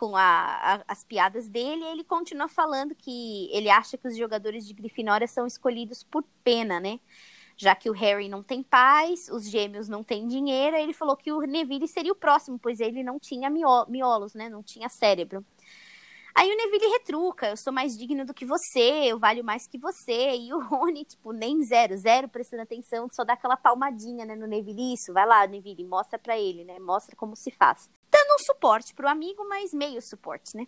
com 0.00 0.16
a, 0.16 0.22
a, 0.22 0.84
as 0.88 1.04
piadas 1.04 1.46
dele, 1.46 1.84
ele 1.84 2.02
continua 2.02 2.48
falando 2.48 2.94
que 2.94 3.50
ele 3.52 3.68
acha 3.68 3.98
que 3.98 4.08
os 4.08 4.16
jogadores 4.16 4.66
de 4.66 4.72
Grifinória 4.72 5.28
são 5.28 5.46
escolhidos 5.46 6.02
por 6.02 6.24
pena, 6.42 6.80
né? 6.80 6.98
Já 7.54 7.74
que 7.74 7.90
o 7.90 7.92
Harry 7.92 8.26
não 8.26 8.42
tem 8.42 8.62
pais, 8.62 9.28
os 9.28 9.46
gêmeos 9.46 9.90
não 9.90 10.02
têm 10.02 10.26
dinheiro, 10.26 10.74
ele 10.74 10.94
falou 10.94 11.14
que 11.14 11.30
o 11.30 11.42
Neville 11.42 11.86
seria 11.86 12.12
o 12.12 12.16
próximo, 12.16 12.58
pois 12.58 12.80
ele 12.80 13.02
não 13.02 13.20
tinha 13.20 13.50
miolos, 13.50 14.32
né? 14.32 14.48
Não 14.48 14.62
tinha 14.62 14.88
cérebro. 14.88 15.44
Aí 16.34 16.50
o 16.50 16.56
Neville 16.56 16.92
retruca, 16.92 17.48
eu 17.48 17.56
sou 17.58 17.70
mais 17.70 17.98
digno 17.98 18.24
do 18.24 18.32
que 18.32 18.46
você, 18.46 19.04
eu 19.04 19.18
valho 19.18 19.44
mais 19.44 19.66
que 19.66 19.76
você. 19.76 20.34
E 20.34 20.54
o 20.54 20.60
Rony, 20.64 21.04
tipo, 21.04 21.30
nem 21.30 21.62
zero, 21.62 21.94
zero 21.98 22.26
prestando 22.26 22.62
atenção, 22.62 23.06
só 23.10 23.22
dá 23.22 23.34
aquela 23.34 23.56
palmadinha, 23.58 24.24
né, 24.24 24.34
no 24.34 24.46
Neville. 24.46 24.94
Isso, 24.94 25.12
vai 25.12 25.26
lá, 25.26 25.46
Neville, 25.46 25.84
mostra 25.84 26.18
pra 26.18 26.38
ele, 26.38 26.64
né, 26.64 26.78
mostra 26.78 27.14
como 27.14 27.36
se 27.36 27.50
faz. 27.50 27.90
Dando 28.10 28.34
um 28.34 28.44
suporte 28.44 28.94
pro 28.94 29.08
amigo, 29.08 29.46
mas 29.48 29.72
meio 29.72 30.02
suporte, 30.02 30.56
né. 30.56 30.66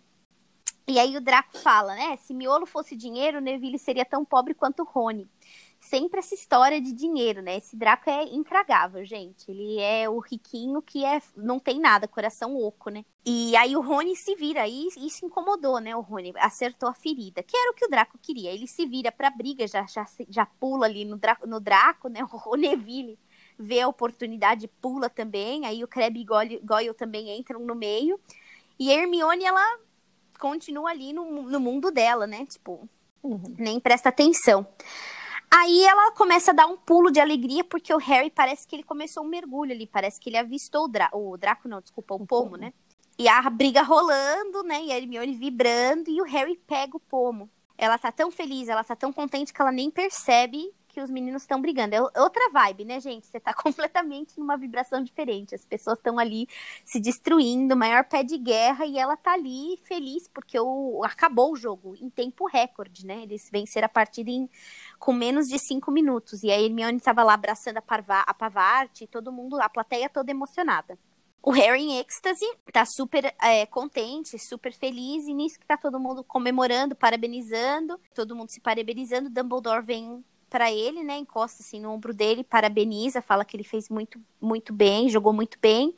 E 0.87 0.99
aí 0.99 1.15
o 1.15 1.21
Draco 1.21 1.57
fala, 1.59 1.95
né, 1.95 2.17
se 2.17 2.33
miolo 2.33 2.65
fosse 2.65 2.95
dinheiro, 2.95 3.39
Neville 3.39 3.79
seria 3.79 4.03
tão 4.03 4.25
pobre 4.25 4.53
quanto 4.53 4.83
Rony 4.83 5.29
sempre 5.83 6.19
essa 6.19 6.33
história 6.33 6.79
de 6.81 6.93
dinheiro, 6.93 7.41
né? 7.41 7.57
Esse 7.57 7.75
Draco 7.75 8.09
é 8.09 8.23
intragável, 8.23 9.03
gente. 9.05 9.49
Ele 9.49 9.79
é 9.79 10.09
o 10.09 10.19
riquinho 10.19 10.81
que 10.81 11.03
é 11.03 11.21
não 11.35 11.59
tem 11.59 11.79
nada, 11.79 12.07
coração 12.07 12.55
oco, 12.55 12.89
né? 12.89 13.03
E 13.25 13.55
aí 13.55 13.75
o 13.75 13.81
Rony 13.81 14.15
se 14.15 14.35
vira, 14.35 14.67
e 14.67 14.87
isso 14.97 15.25
incomodou, 15.25 15.79
né? 15.79 15.95
O 15.95 16.01
Rony 16.01 16.33
acertou 16.37 16.89
a 16.89 16.93
ferida, 16.93 17.43
que 17.43 17.55
era 17.55 17.71
o 17.71 17.73
que 17.73 17.85
o 17.85 17.89
Draco 17.89 18.17
queria. 18.21 18.51
Ele 18.51 18.67
se 18.67 18.85
vira 18.85 19.11
pra 19.11 19.29
briga, 19.29 19.67
já, 19.67 19.85
já, 19.85 20.05
já 20.29 20.45
pula 20.45 20.85
ali 20.85 21.05
no 21.05 21.17
Draco, 21.17 21.47
no 21.47 21.59
Draco 21.59 22.07
né? 22.07 22.21
O 22.45 22.55
Neville 22.55 23.19
vê 23.63 23.81
a 23.81 23.87
oportunidade, 23.87 24.67
pula 24.67 25.09
também. 25.09 25.65
Aí 25.65 25.83
o 25.83 25.87
Crabbe 25.87 26.21
e 26.21 26.25
Goyle, 26.25 26.61
Goyle 26.63 26.93
também 26.93 27.37
entram 27.37 27.59
no 27.61 27.73
meio. 27.73 28.19
E 28.79 28.91
a 28.91 28.95
Hermione, 28.95 29.45
ela 29.45 29.79
continua 30.39 30.89
ali 30.89 31.13
no, 31.13 31.43
no 31.43 31.59
mundo 31.59 31.89
dela, 31.89 32.27
né? 32.27 32.45
Tipo, 32.45 32.87
uhum. 33.23 33.55
nem 33.57 33.79
presta 33.79 34.09
atenção. 34.09 34.67
Aí 35.49 35.83
ela 35.85 36.11
começa 36.11 36.51
a 36.51 36.53
dar 36.53 36.65
um 36.65 36.75
pulo 36.75 37.11
de 37.11 37.19
alegria, 37.19 37.63
porque 37.63 37.93
o 37.93 37.97
Harry 37.97 38.29
parece 38.29 38.67
que 38.67 38.75
ele 38.75 38.83
começou 38.83 39.23
um 39.23 39.27
mergulho 39.27 39.71
ali, 39.71 39.85
parece 39.85 40.19
que 40.19 40.29
ele 40.29 40.37
avistou 40.37 40.85
o, 40.85 40.87
Dra 40.87 41.09
o 41.13 41.37
Draco, 41.37 41.67
não, 41.67 41.79
desculpa, 41.79 42.15
o, 42.15 42.17
o 42.17 42.25
pomo, 42.25 42.49
pomo, 42.49 42.57
né? 42.57 42.73
E 43.17 43.27
a 43.27 43.47
briga 43.49 43.83
rolando, 43.83 44.63
né? 44.63 44.83
E 44.83 44.91
a 44.91 44.97
Hermione 44.97 45.33
vibrando, 45.33 46.09
e 46.09 46.19
o 46.19 46.25
Harry 46.25 46.59
pega 46.67 46.97
o 46.97 46.99
pomo. 46.99 47.49
Ela 47.77 47.97
tá 47.97 48.11
tão 48.11 48.31
feliz, 48.31 48.67
ela 48.67 48.83
tá 48.83 48.95
tão 48.95 49.13
contente 49.13 49.53
que 49.53 49.61
ela 49.61 49.71
nem 49.71 49.91
percebe 49.91 50.73
que 50.93 51.01
os 51.01 51.09
meninos 51.09 51.41
estão 51.41 51.59
brigando. 51.59 51.95
É 51.95 52.01
outra 52.21 52.49
vibe, 52.51 52.85
né, 52.85 52.99
gente? 52.99 53.25
Você 53.25 53.39
tá 53.39 53.51
completamente 53.53 54.39
numa 54.39 54.55
vibração 54.55 55.03
diferente. 55.03 55.55
As 55.55 55.65
pessoas 55.65 55.97
estão 55.97 56.19
ali 56.19 56.47
se 56.85 56.99
destruindo, 56.99 57.75
maior 57.75 58.03
pé 58.03 58.23
de 58.23 58.37
guerra, 58.37 58.85
e 58.85 58.97
ela 58.97 59.17
tá 59.17 59.33
ali 59.33 59.77
feliz 59.83 60.27
porque 60.27 60.59
o, 60.59 61.01
acabou 61.03 61.53
o 61.53 61.55
jogo 61.55 61.95
em 61.99 62.09
tempo 62.09 62.47
recorde, 62.47 63.05
né? 63.05 63.23
Eles 63.23 63.49
venceram 63.51 63.87
a 63.87 63.89
partida 63.89 64.29
em, 64.29 64.47
com 64.99 65.11
menos 65.11 65.47
de 65.47 65.57
cinco 65.57 65.91
minutos. 65.91 66.43
E 66.43 66.51
a 66.51 66.61
Hermione 66.61 66.99
tava 66.99 67.23
lá 67.23 67.33
abraçando 67.33 67.77
a, 67.77 67.81
Parva, 67.81 68.19
a 68.19 68.33
Pavarte, 68.33 69.07
todo 69.07 69.31
mundo, 69.31 69.59
a 69.59 69.67
plateia 69.69 70.09
toda 70.09 70.29
emocionada. 70.29 70.97
O 71.45 71.51
Harry 71.51 71.81
em 71.81 71.99
êxtase, 71.99 72.45
tá 72.71 72.85
super 72.85 73.35
é, 73.41 73.65
contente, 73.65 74.39
super 74.39 74.71
feliz, 74.71 75.27
e 75.27 75.33
nisso 75.33 75.59
que 75.59 75.65
tá 75.65 75.75
todo 75.75 75.99
mundo 75.99 76.23
comemorando, 76.23 76.95
parabenizando, 76.95 77.99
todo 78.15 78.33
mundo 78.33 78.49
se 78.49 78.61
parabenizando, 78.61 79.29
Dumbledore 79.29 79.85
vem 79.85 80.23
para 80.53 80.71
ele, 80.71 81.03
né? 81.03 81.17
Encosta 81.17 81.63
assim 81.63 81.79
no 81.79 81.89
ombro 81.89 82.13
dele, 82.13 82.43
parabeniza, 82.43 83.23
fala 83.23 83.43
que 83.43 83.57
ele 83.57 83.63
fez 83.63 83.89
muito, 83.89 84.21
muito 84.39 84.71
bem, 84.71 85.09
jogou 85.09 85.33
muito 85.33 85.57
bem. 85.59 85.95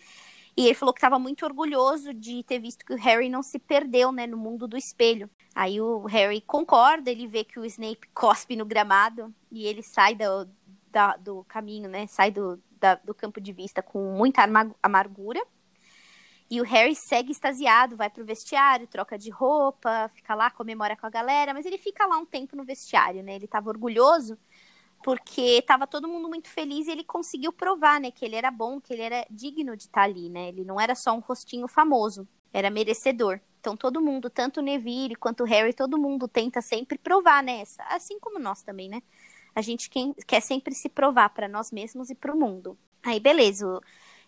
E 0.55 0.67
ele 0.67 0.73
falou 0.73 0.93
que 0.93 0.99
estava 0.99 1.19
muito 1.19 1.43
orgulhoso 1.43 2.13
de 2.13 2.41
ter 2.43 2.59
visto 2.59 2.85
que 2.85 2.93
o 2.93 2.97
Harry 2.97 3.27
não 3.27 3.43
se 3.43 3.59
perdeu, 3.59 4.13
né, 4.13 4.25
no 4.25 4.37
mundo 4.37 4.65
do 4.65 4.77
espelho. 4.77 5.29
Aí 5.53 5.81
o 5.81 6.05
Harry 6.05 6.39
concorda, 6.39 7.11
ele 7.11 7.27
vê 7.27 7.43
que 7.43 7.59
o 7.59 7.65
Snape 7.65 8.07
cospe 8.13 8.55
no 8.55 8.63
gramado 8.63 9.35
e 9.51 9.65
ele 9.65 9.83
sai 9.83 10.15
do, 10.15 10.47
da, 10.89 11.17
do 11.17 11.43
caminho, 11.43 11.89
né? 11.89 12.07
Sai 12.07 12.31
do, 12.31 12.57
da, 12.79 12.95
do 12.95 13.13
campo 13.13 13.41
de 13.41 13.51
vista 13.51 13.81
com 13.81 14.15
muita 14.15 14.47
amargura. 14.81 15.45
E 16.49 16.61
o 16.61 16.63
Harry 16.63 16.95
segue 16.95 17.31
extasiado, 17.31 17.95
vai 17.95 18.09
pro 18.09 18.23
vestiário, 18.23 18.87
troca 18.87 19.17
de 19.17 19.31
roupa, 19.31 20.09
fica 20.13 20.35
lá, 20.35 20.51
comemora 20.51 20.95
com 20.95 21.07
a 21.07 21.09
galera, 21.09 21.53
mas 21.53 21.65
ele 21.65 21.77
fica 21.77 22.05
lá 22.05 22.17
um 22.17 22.25
tempo 22.25 22.55
no 22.55 22.63
vestiário, 22.63 23.23
né? 23.23 23.35
Ele 23.35 23.47
tava 23.47 23.69
orgulhoso 23.69 24.37
porque 25.05 25.61
tava 25.61 25.85
todo 25.85 26.07
mundo 26.07 26.27
muito 26.27 26.49
feliz 26.49 26.87
e 26.87 26.91
ele 26.91 27.03
conseguiu 27.03 27.53
provar, 27.53 27.99
né, 27.99 28.09
que 28.09 28.25
ele 28.25 28.35
era 28.35 28.49
bom, 28.49 28.81
que 28.81 28.91
ele 28.91 29.03
era 29.03 29.23
digno 29.29 29.77
de 29.77 29.83
estar 29.83 30.01
tá 30.01 30.03
ali, 30.03 30.29
né? 30.29 30.49
Ele 30.49 30.65
não 30.65 30.81
era 30.81 30.95
só 30.95 31.13
um 31.15 31.19
rostinho 31.19 31.67
famoso, 31.67 32.27
era 32.51 32.71
merecedor. 32.71 33.39
Então 33.59 33.77
todo 33.77 34.01
mundo, 34.01 34.31
tanto 34.31 34.59
o 34.59 34.63
Neville 34.63 35.15
quanto 35.15 35.43
o 35.43 35.45
Harry, 35.45 35.73
todo 35.73 35.97
mundo 35.97 36.27
tenta 36.27 36.59
sempre 36.59 36.97
provar 36.97 37.43
nessa, 37.43 37.83
né? 37.83 37.89
assim 37.91 38.19
como 38.19 38.39
nós 38.39 38.63
também, 38.63 38.89
né? 38.89 39.03
A 39.53 39.61
gente 39.61 39.91
quer 40.25 40.41
sempre 40.41 40.73
se 40.73 40.89
provar 40.89 41.29
para 41.29 41.47
nós 41.47 41.71
mesmos 41.71 42.09
e 42.09 42.15
para 42.15 42.33
o 42.33 42.39
mundo. 42.39 42.75
Aí 43.03 43.19
beleza, 43.19 43.79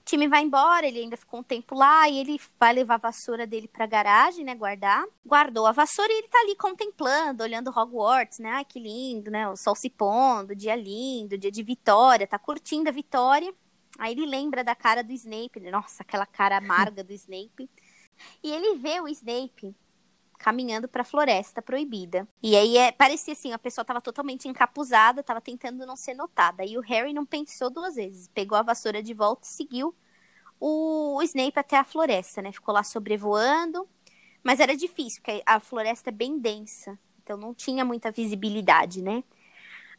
time 0.07 0.27
vai 0.27 0.41
embora, 0.41 0.87
ele 0.87 0.99
ainda 0.99 1.17
ficou 1.17 1.41
um 1.41 1.43
tempo 1.43 1.75
lá 1.75 2.07
e 2.09 2.17
ele 2.17 2.39
vai 2.57 2.73
levar 2.73 2.95
a 2.95 2.97
vassoura 2.97 3.45
dele 3.45 3.67
pra 3.67 3.85
garagem, 3.85 4.45
né, 4.45 4.55
guardar. 4.55 5.05
Guardou 5.25 5.65
a 5.65 5.71
vassoura 5.73 6.11
e 6.11 6.17
ele 6.17 6.27
tá 6.29 6.39
ali 6.39 6.55
contemplando, 6.55 7.43
olhando 7.43 7.69
Hogwarts, 7.69 8.39
né? 8.39 8.49
Ai, 8.51 8.65
que 8.65 8.79
lindo, 8.79 9.29
né? 9.29 9.47
O 9.49 9.57
sol 9.57 9.75
se 9.75 9.89
pondo, 9.89 10.55
dia 10.55 10.75
lindo, 10.75 11.37
dia 11.37 11.51
de 11.51 11.61
vitória, 11.61 12.25
tá 12.25 12.39
curtindo 12.39 12.89
a 12.89 12.91
vitória. 12.93 13.53
Aí 13.99 14.13
ele 14.13 14.25
lembra 14.25 14.63
da 14.63 14.75
cara 14.75 15.03
do 15.03 15.11
Snape, 15.11 15.59
nossa, 15.71 16.03
aquela 16.03 16.25
cara 16.25 16.57
amarga 16.57 17.03
do 17.03 17.13
Snape. 17.13 17.69
E 18.41 18.51
ele 18.51 18.77
vê 18.77 19.01
o 19.01 19.07
Snape 19.07 19.75
caminhando 20.37 20.87
para 20.87 21.01
a 21.01 21.05
floresta 21.05 21.61
proibida. 21.61 22.27
E 22.41 22.55
aí 22.55 22.77
é, 22.77 22.91
parecia 22.91 23.33
assim, 23.33 23.51
a 23.53 23.59
pessoa 23.59 23.83
estava 23.83 23.99
totalmente 23.99 24.47
encapuzada, 24.47 25.21
estava 25.21 25.41
tentando 25.41 25.85
não 25.85 25.95
ser 25.95 26.13
notada. 26.13 26.63
E 26.63 26.77
o 26.77 26.81
Harry 26.81 27.13
não 27.13 27.25
pensou 27.25 27.69
duas 27.69 27.95
vezes, 27.95 28.29
pegou 28.29 28.57
a 28.57 28.61
vassoura 28.61 29.01
de 29.01 29.13
volta 29.13 29.45
e 29.45 29.49
seguiu 29.49 29.95
o, 30.59 31.17
o 31.17 31.21
Snape 31.23 31.59
até 31.59 31.77
a 31.77 31.83
floresta, 31.83 32.41
né? 32.41 32.51
Ficou 32.51 32.73
lá 32.73 32.83
sobrevoando, 32.83 33.87
mas 34.43 34.59
era 34.59 34.75
difícil, 34.75 35.21
porque 35.21 35.41
a 35.45 35.59
floresta 35.59 36.09
é 36.09 36.13
bem 36.13 36.39
densa, 36.39 36.97
então 37.23 37.37
não 37.37 37.53
tinha 37.53 37.83
muita 37.83 38.11
visibilidade, 38.11 39.01
né? 39.01 39.23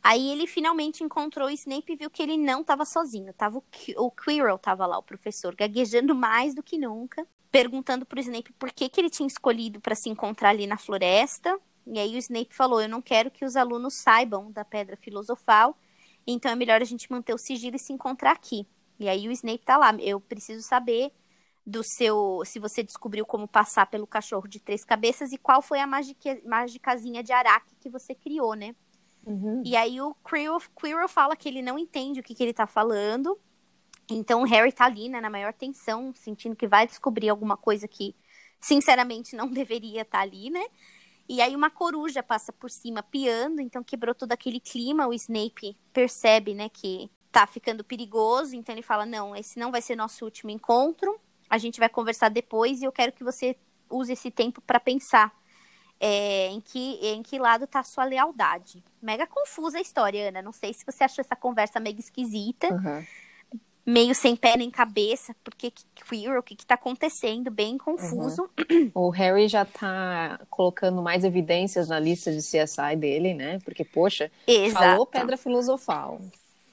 Aí 0.03 0.31
ele 0.31 0.47
finalmente 0.47 1.03
encontrou 1.03 1.49
o 1.49 1.51
Snape 1.51 1.93
e 1.93 1.97
viu 1.97 2.11
que 2.11 2.23
ele 2.23 2.37
não 2.37 2.61
estava 2.61 2.85
sozinho. 2.85 3.33
Tava 3.33 3.59
o, 3.59 3.65
o 3.97 4.11
Quirrell 4.11 4.57
estava 4.57 4.87
lá, 4.87 4.99
o 4.99 5.03
professor, 5.03 5.55
gaguejando 5.55 6.15
mais 6.15 6.55
do 6.55 6.63
que 6.63 6.79
nunca 6.79 7.27
perguntando 7.51 8.05
pro 8.05 8.21
Snape 8.21 8.53
por 8.53 8.71
que, 8.73 8.89
que 8.89 9.01
ele 9.01 9.11
tinha 9.11 9.27
escolhido 9.27 9.81
para 9.81 9.95
se 9.95 10.09
encontrar 10.09 10.51
ali 10.51 10.67
na 10.67 10.77
floresta. 10.77 11.59
E 11.87 11.99
aí 11.99 12.15
o 12.15 12.19
Snape 12.19 12.55
falou: 12.55 12.81
Eu 12.81 12.89
não 12.89 13.03
quero 13.03 13.31
que 13.31 13.45
os 13.45 13.57
alunos 13.57 13.95
saibam 13.95 14.51
da 14.53 14.65
pedra 14.65 14.97
filosofal, 14.97 15.77
então 16.27 16.51
é 16.51 16.55
melhor 16.55 16.81
a 16.81 16.85
gente 16.85 17.11
manter 17.11 17.35
o 17.35 17.39
sigilo 17.39 17.77
e 17.77 17.79
se 17.79 17.93
encontrar 17.93 18.33
aqui. 18.33 18.67
E 18.99 19.09
aí 19.09 19.29
o 19.29 19.33
Snape 19.33 19.65
tá 19.65 19.77
lá: 19.77 19.95
Eu 19.99 20.21
preciso 20.21 20.63
saber 20.67 21.13
do 21.67 21.83
seu. 21.83 22.43
Se 22.45 22.59
você 22.59 22.83
descobriu 22.83 23.25
como 23.25 23.49
passar 23.49 23.87
pelo 23.87 24.07
cachorro 24.07 24.47
de 24.47 24.61
três 24.61 24.85
cabeças 24.85 25.33
e 25.33 25.39
qual 25.39 25.63
foi 25.63 25.81
a 25.81 25.87
magica, 25.87 26.39
magicazinha 26.45 27.23
de 27.23 27.33
Araque 27.33 27.75
que 27.81 27.89
você 27.89 28.15
criou, 28.15 28.55
né? 28.55 28.75
Uhum. 29.29 29.63
E 29.63 29.77
aí 29.77 30.01
o 30.01 30.15
Quirrell, 30.27 30.59
Quirrell 30.81 31.09
fala 31.09 31.37
que 31.37 31.47
ele 31.47 31.61
não 31.61 31.79
entende 31.79 32.19
o 32.19 32.23
que, 32.23 32.35
que 32.35 32.43
ele 32.43 32.55
tá 32.55 32.67
falando. 32.67 33.39
Então 34.11 34.41
o 34.41 34.47
Harry 34.47 34.73
tá 34.73 34.87
ali, 34.87 35.09
né, 35.09 35.21
na 35.21 35.29
maior 35.29 35.53
tensão, 35.53 36.15
sentindo 36.15 36.57
que 36.57 36.67
vai 36.67 36.87
descobrir 36.87 37.29
alguma 37.29 37.59
coisa 37.59 37.87
que, 37.87 38.17
sinceramente, 38.59 39.37
não 39.37 39.49
deveria 39.53 40.01
estar 40.01 40.19
tá 40.19 40.25
ali, 40.25 40.49
né? 40.49 40.65
E 41.29 41.43
aí 41.43 41.55
uma 41.55 41.69
coruja 41.69 42.23
passa 42.23 42.51
por 42.51 42.71
cima 42.71 43.03
piando, 43.03 43.61
então 43.61 43.85
quebrou 43.85 44.15
todo 44.15 44.33
aquele 44.33 44.59
clima. 44.59 45.07
O 45.07 45.13
Snape 45.13 45.77
percebe, 45.93 46.55
né, 46.55 46.71
que 46.71 47.11
tá 47.31 47.47
ficando 47.47 47.85
perigoso, 47.85 48.57
então 48.57 48.75
ele 48.75 48.81
fala: 48.81 49.05
"Não, 49.05 49.37
esse 49.37 49.59
não 49.59 49.71
vai 49.71 49.83
ser 49.83 49.95
nosso 49.95 50.25
último 50.25 50.51
encontro. 50.51 51.21
A 51.51 51.59
gente 51.59 51.79
vai 51.79 51.89
conversar 51.91 52.31
depois 52.31 52.81
e 52.81 52.85
eu 52.85 52.93
quero 52.93 53.13
que 53.13 53.23
você 53.23 53.57
use 53.91 54.13
esse 54.13 54.31
tempo 54.31 54.63
para 54.63 54.81
pensar 54.81 55.31
é, 56.01 56.49
em, 56.49 56.61
que, 56.61 56.99
em 57.03 57.23
que 57.23 57.39
lado 57.39 57.67
tá 57.67 57.81
a 57.81 57.85
sua 57.85 58.05
lealdade. 58.05 58.83
Mega 59.03 59.27
confusa 59.27 59.79
a 59.79 59.81
história, 59.81 60.29
Ana. 60.29 60.43
Não 60.43 60.53
sei 60.53 60.73
se 60.73 60.85
você 60.85 61.05
achou 61.05 61.23
essa 61.23 61.37
conversa 61.37 61.81
mega 61.81 62.01
esquisita. 62.01 62.69
Uhum 62.69 63.05
meio 63.89 64.15
sem 64.15 64.37
pé 64.37 64.55
nem 64.55 64.71
cabeça, 64.71 65.35
porque 65.43 65.73
queer, 66.07 66.39
o 66.39 66.43
que, 66.43 66.55
que 66.55 66.67
tá 66.67 66.75
acontecendo, 66.75 67.51
bem 67.51 67.79
confuso. 67.79 68.49
Uhum. 68.71 68.91
O 68.95 69.09
Harry 69.09 69.49
já 69.49 69.65
tá 69.65 70.39
colocando 70.51 71.01
mais 71.01 71.25
evidências 71.25 71.89
na 71.89 71.99
lista 71.99 72.31
de 72.31 72.41
CSI 72.41 72.97
dele, 72.97 73.33
né? 73.33 73.59
Porque, 73.65 73.85
poxa, 73.85 74.31
Exato. 74.47 74.85
falou 74.85 75.07
pedra 75.07 75.39
filosofal, 75.39 76.21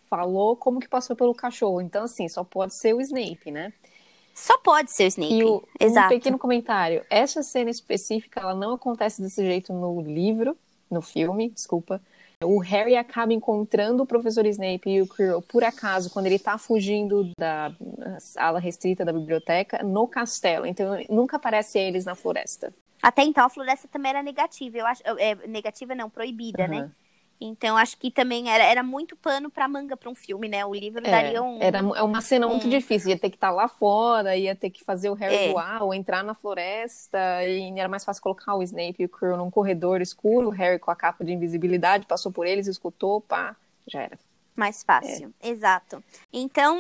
falou 0.09 0.57
como 0.57 0.81
que 0.81 0.89
passou 0.89 1.15
pelo 1.15 1.33
cachorro, 1.33 1.79
então 1.79 2.03
assim, 2.03 2.27
só 2.27 2.43
pode 2.43 2.75
ser 2.75 2.93
o 2.93 2.99
Snape, 2.99 3.49
né? 3.49 3.71
Só 4.36 4.58
pode 4.58 4.91
ser 4.91 5.06
o 5.06 5.08
Snape. 5.08 5.34
E 5.34 5.43
o, 5.45 5.63
Exato. 5.80 6.08
um 6.08 6.17
pequeno 6.17 6.38
comentário, 6.38 7.06
essa 7.10 7.41
cena 7.41 7.69
específica, 7.69 8.41
ela 8.41 8.54
não 8.54 8.74
acontece 8.74 9.21
desse 9.21 9.43
jeito 9.43 9.71
no 9.71 10.02
livro, 10.02 10.58
no 10.91 11.02
filme, 11.02 11.50
desculpa. 11.50 12.02
O 12.43 12.60
Harry 12.60 12.98
acaba 12.98 13.32
encontrando 13.32 14.04
o 14.04 14.06
professor 14.06 14.45
Snape 14.45 14.89
e 14.89 15.02
o 15.02 15.08
Quirrell 15.08 15.41
por 15.41 15.63
acaso 15.63 16.10
quando 16.10 16.26
ele 16.26 16.38
tá 16.38 16.58
fugindo 16.58 17.32
da 17.39 17.74
sala 18.19 18.60
restrita 18.60 19.06
da 19.06 19.13
biblioteca 19.13 19.82
no 19.82 20.06
castelo. 20.06 20.65
Então 20.65 20.98
nunca 21.10 21.38
aparece 21.38 21.80
eles 21.80 22.04
na 22.04 22.13
floresta. 22.13 22.74
Até 23.02 23.24
então 23.24 23.45
a 23.45 23.50
floresta 23.50 23.88
também 23.88 24.10
era 24.10 24.21
negativa, 24.21 24.78
eu 24.78 24.86
acho, 24.86 25.02
é, 25.17 25.36
negativa 25.48 25.95
não, 25.95 26.10
proibida, 26.10 26.63
uhum. 26.63 26.69
né? 26.69 26.91
Então, 27.39 27.76
acho 27.76 27.98
que 27.98 28.10
também 28.10 28.50
era, 28.50 28.63
era 28.63 28.82
muito 28.82 29.15
pano 29.15 29.50
para 29.50 29.67
manga 29.67 29.98
para 29.98 30.10
um 30.10 30.15
filme, 30.15 30.48
né? 30.48 30.65
O 30.65 30.74
livro 30.74 31.06
é, 31.06 31.12
daria 31.12 31.43
um. 31.43 31.62
Era 31.62 31.80
é 31.80 32.02
uma 32.02 32.21
cena 32.21 32.48
um... 32.48 32.52
muito 32.52 32.69
difícil. 32.69 33.10
Ia 33.10 33.19
ter 33.19 33.30
que 33.30 33.36
estar 33.36 33.50
tá 33.50 33.54
lá 33.54 33.67
fora, 33.67 34.36
ia 34.38 34.56
ter 34.56 34.69
que 34.69 34.84
fazer 34.84 35.10
o 35.10 35.13
Harry 35.13 35.36
é. 35.36 35.52
voar 35.52 35.84
ou 35.84 35.93
entrar 35.93 36.24
na 36.24 36.34
floresta. 36.34 37.43
E 37.43 37.78
era 37.78 37.89
mais 37.89 38.06
fácil 38.06 38.24
colocar 38.24 38.56
o 38.56 38.63
Snape 38.63 38.95
e 39.00 39.06
o 39.06 39.10
Quirrell 39.10 39.38
num 39.38 39.52
corredor 39.52 40.02
escuro. 40.02 40.48
O 40.48 40.52
Harry 40.52 40.80
com 40.80 40.91
a 40.91 40.95
capa 40.95 41.24
de 41.24 41.34
invisibilidade 41.34 42.06
passou 42.06 42.32
por 42.32 42.48
eles, 42.48 42.67
escutou, 42.67 43.21
pá, 43.21 43.56
já 43.88 44.04
era. 44.04 44.17
Mais 44.56 44.84
fácil, 44.84 45.34
é. 45.41 45.50
exato. 45.50 46.02
Então, 46.32 46.80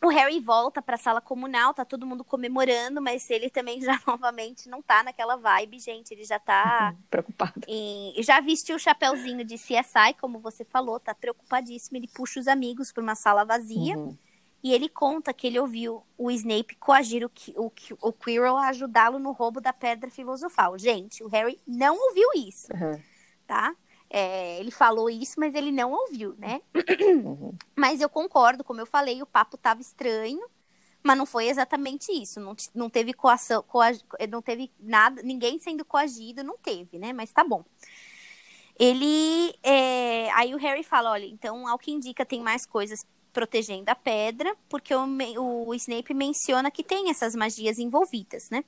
o 0.00 0.08
Harry 0.08 0.40
volta 0.40 0.80
para 0.80 0.94
a 0.94 0.98
sala 0.98 1.20
comunal, 1.20 1.74
tá 1.74 1.84
todo 1.84 2.06
mundo 2.06 2.22
comemorando, 2.22 3.02
mas 3.02 3.28
ele 3.30 3.50
também 3.50 3.80
já 3.80 3.98
novamente 4.06 4.68
não 4.68 4.80
tá 4.80 5.02
naquela 5.02 5.36
vibe, 5.36 5.78
gente. 5.78 6.12
Ele 6.12 6.24
já 6.24 6.38
tá 6.38 6.94
preocupado. 7.10 7.60
Em... 7.66 8.14
Já 8.22 8.40
vestiu 8.40 8.76
o 8.76 8.78
chapéuzinho 8.78 9.44
de 9.44 9.56
CSI, 9.56 10.14
como 10.20 10.38
você 10.38 10.64
falou, 10.64 11.00
tá 11.00 11.14
preocupadíssimo. 11.14 11.96
Ele 11.96 12.08
puxa 12.08 12.38
os 12.38 12.46
amigos 12.46 12.92
para 12.92 13.02
uma 13.02 13.16
sala 13.16 13.44
vazia 13.44 13.96
uhum. 13.98 14.16
e 14.62 14.72
ele 14.72 14.88
conta 14.88 15.34
que 15.34 15.46
ele 15.46 15.58
ouviu 15.58 16.02
o 16.16 16.30
Snape 16.30 16.76
coagir 16.76 17.26
o, 17.26 17.30
o, 17.56 17.72
o 18.00 18.12
Quirrell 18.12 18.56
a 18.56 18.68
ajudá-lo 18.68 19.18
no 19.18 19.32
roubo 19.32 19.60
da 19.60 19.72
pedra 19.72 20.10
filosofal. 20.10 20.78
Gente, 20.78 21.24
o 21.24 21.28
Harry 21.28 21.60
não 21.66 21.96
ouviu 21.96 22.28
isso, 22.36 22.68
uhum. 22.72 23.00
tá? 23.48 23.74
É, 24.10 24.58
ele 24.58 24.70
falou 24.70 25.10
isso, 25.10 25.34
mas 25.38 25.54
ele 25.54 25.70
não 25.70 25.92
ouviu, 25.92 26.34
né? 26.38 26.62
Uhum. 26.74 27.54
Mas 27.76 28.00
eu 28.00 28.08
concordo, 28.08 28.64
como 28.64 28.80
eu 28.80 28.86
falei, 28.86 29.20
o 29.22 29.26
papo 29.26 29.56
estava 29.56 29.80
estranho, 29.80 30.40
mas 31.02 31.18
não 31.18 31.26
foi 31.26 31.48
exatamente 31.48 32.10
isso. 32.10 32.40
Não, 32.40 32.56
não 32.74 32.88
teve 32.88 33.12
coação, 33.12 33.62
coag, 33.62 34.00
não 34.28 34.40
teve 34.40 34.70
nada, 34.80 35.22
ninguém 35.22 35.58
sendo 35.58 35.84
coagido, 35.84 36.42
não 36.42 36.56
teve, 36.56 36.98
né? 36.98 37.12
Mas 37.12 37.32
tá 37.32 37.44
bom. 37.44 37.64
Ele. 38.78 39.54
É, 39.62 40.30
aí 40.32 40.54
o 40.54 40.58
Harry 40.58 40.82
fala: 40.82 41.10
olha, 41.10 41.26
então, 41.26 41.66
ao 41.66 41.78
que 41.78 41.90
indica, 41.90 42.24
tem 42.24 42.40
mais 42.40 42.64
coisas 42.64 43.00
protegendo 43.32 43.90
a 43.90 43.94
pedra, 43.94 44.56
porque 44.68 44.94
o, 44.94 45.68
o 45.68 45.74
Snape 45.74 46.14
menciona 46.14 46.70
que 46.70 46.82
tem 46.82 47.10
essas 47.10 47.34
magias 47.34 47.78
envolvidas, 47.78 48.48
né? 48.50 48.64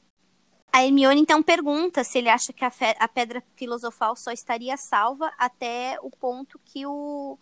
A 0.73 0.85
Hermione 0.85 1.21
então 1.21 1.43
pergunta 1.43 2.05
se 2.05 2.19
ele 2.19 2.29
acha 2.29 2.53
que 2.53 2.65
a, 2.65 2.73
a, 2.99 3.09
pedra 3.09 3.43
filosofal 3.57 4.15
só 4.15 4.31
estaria 4.31 4.77
salva 4.77 5.33
até 5.37 5.99
o 6.01 6.11
ponto 6.11 6.61
que 6.65 6.87
o, 6.87 7.39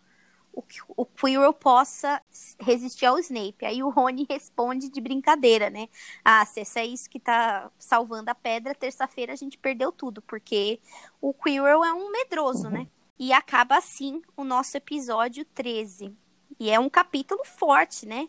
o, 0.53 0.63
o 0.97 1.05
Quirrell 1.05 1.53
possa 1.53 2.23
resistir 2.59 3.07
ao 3.07 3.19
Snape. 3.19 3.67
Aí 3.67 3.83
o 3.83 3.91
Rony 3.91 4.27
responde 4.29 4.89
de 4.89 5.01
brincadeira, 5.01 5.69
né? 5.69 5.89
Ah, 6.25 6.45
se 6.47 6.63
é 6.79 6.87
isso 6.87 7.11
que 7.11 7.21
tá 7.21 7.71
salvando 7.79 8.31
a 8.31 8.35
pedra, 8.35 8.75
terça-feira 8.75 9.33
a 9.33 9.37
gente 9.37 9.59
perdeu 9.59 9.93
tudo, 9.93 10.23
porque 10.23 10.81
o 11.21 11.35
Quirrell 11.35 11.85
é 11.85 11.93
um 11.93 12.11
medroso, 12.11 12.71
né? 12.71 12.89
E 13.19 13.33
acaba 13.33 13.77
assim 13.77 14.23
o 14.37 14.45
nosso 14.45 14.77
episódio 14.77 15.45
13. 15.45 16.17
E 16.59 16.71
é 16.71 16.79
um 16.81 16.89
capítulo 16.89 17.45
forte, 17.45 18.07
né? 18.07 18.29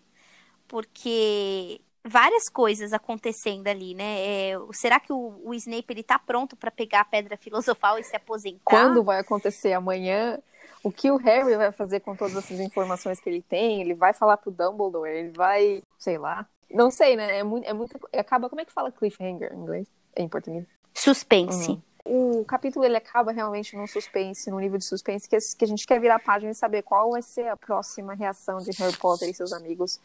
Porque 0.68 1.82
várias 2.04 2.50
coisas 2.50 2.94
acontecendo 2.94 3.68
ali, 3.68 3.94
né? 3.94 4.20
É, 4.20 4.54
será 4.72 5.00
que 5.00 5.12
o, 5.12 5.42
o, 5.44 5.54
Snape 5.54 5.86
ele 5.90 6.04
tá 6.04 6.18
pronto 6.18 6.56
para 6.56 6.72
pegar 6.72 7.02
a 7.02 7.06
pedra 7.06 7.38
filosofal 7.38 8.00
e 8.00 8.04
se 8.04 8.16
aposentar? 8.16 8.62
Quando 8.64 9.04
vai 9.04 9.20
acontecer 9.20 9.74
amanhã? 9.74 10.40
o 10.82 10.92
que 10.92 11.12
o 11.12 11.18
Harry 11.18 11.58
vai 11.58 11.72
fazer 11.72 12.00
com 12.00 12.16
todas 12.16 12.36
essas 12.38 12.60
informações 12.60 13.20
que 13.20 13.30
ele 13.30 13.42
tem? 13.42 13.82
Ele 13.82 13.94
vai 13.94 14.14
falar 14.14 14.38
pro 14.38 14.50
Dumbledore, 14.50 15.10
ele 15.10 15.32
vai, 15.32 15.84
sei 15.98 16.18
lá. 16.18 16.48
Não 16.72 16.90
sei, 16.90 17.16
né? 17.18 17.40
É 17.40 17.44
muito, 17.44 17.68
é 17.68 17.74
muito 17.74 18.00
acaba, 18.14 18.50
como 18.50 18.62
é 18.62 18.66
que 18.66 18.72
fala 18.72 18.92
cliffhanger 18.92 19.52
em 19.54 19.58
inglês? 19.58 19.88
Em 20.16 20.30
português? 20.30 20.66
Suspense. 20.94 21.72
Uhum 21.72 21.82
o 22.10 22.44
capítulo 22.44 22.84
ele 22.86 22.98
acaba 22.98 23.32
realmente 23.32 23.76
num 23.76 23.86
suspense, 23.86 24.50
num 24.50 24.60
nível 24.60 24.80
de 24.80 24.86
suspense 24.86 25.30
que, 25.30 25.38
que 25.38 25.64
a 25.64 25.68
gente 25.68 25.86
quer 25.86 26.00
virar 26.00 26.16
a 26.16 26.20
página 26.20 26.52
e 26.52 26.56
saber 26.56 26.82
qual 26.82 27.12
vai 27.12 27.22
ser 27.22 27.48
a 27.48 27.56
próxima 27.56 28.16
reação 28.16 28.58
de 28.58 28.72
Harry 28.72 28.98
Potter 28.98 29.30
e 29.30 29.34
seus 29.34 29.54
amigos 29.54 30.00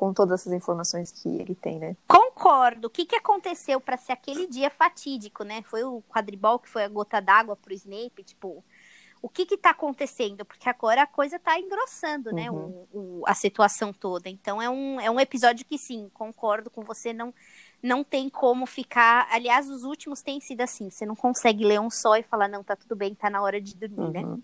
com 0.00 0.14
todas 0.14 0.40
essas 0.40 0.54
informações 0.54 1.12
que 1.12 1.28
ele 1.28 1.54
tem, 1.54 1.78
né? 1.78 1.94
Concordo. 2.08 2.86
O 2.86 2.90
que, 2.90 3.04
que 3.04 3.14
aconteceu 3.14 3.78
para 3.78 3.98
ser 3.98 4.12
aquele 4.12 4.46
dia 4.46 4.70
fatídico, 4.70 5.44
né? 5.44 5.60
Foi 5.60 5.84
o 5.84 6.02
quadribol 6.08 6.58
que 6.58 6.70
foi 6.70 6.84
a 6.84 6.88
gota 6.88 7.20
d'água 7.20 7.54
pro 7.54 7.74
Snape, 7.74 8.24
tipo, 8.24 8.64
o 9.20 9.28
que 9.28 9.44
que 9.44 9.58
tá 9.58 9.68
acontecendo? 9.70 10.42
Porque 10.42 10.70
agora 10.70 11.02
a 11.02 11.06
coisa 11.06 11.38
tá 11.38 11.60
engrossando, 11.60 12.32
né? 12.32 12.50
Uhum. 12.50 12.86
O, 12.90 12.98
o, 12.98 13.22
a 13.26 13.34
situação 13.34 13.92
toda. 13.92 14.30
Então 14.30 14.62
é 14.62 14.70
um, 14.70 14.98
é 14.98 15.10
um 15.10 15.20
episódio 15.20 15.66
que 15.66 15.76
sim, 15.76 16.10
concordo 16.14 16.70
com 16.70 16.80
você, 16.82 17.12
não 17.12 17.34
não 17.82 18.02
tem 18.02 18.30
como 18.30 18.64
ficar. 18.64 19.28
Aliás, 19.30 19.68
os 19.68 19.84
últimos 19.84 20.22
têm 20.22 20.40
sido 20.40 20.62
assim. 20.62 20.88
Você 20.88 21.04
não 21.04 21.14
consegue 21.14 21.62
ler 21.62 21.78
um 21.78 21.90
só 21.90 22.16
e 22.16 22.22
falar, 22.22 22.48
não, 22.48 22.64
tá 22.64 22.74
tudo 22.74 22.96
bem, 22.96 23.14
tá 23.14 23.28
na 23.28 23.42
hora 23.42 23.60
de 23.60 23.74
dormir, 23.76 24.12
né? 24.12 24.20
uhum. 24.20 24.36
né? 24.36 24.42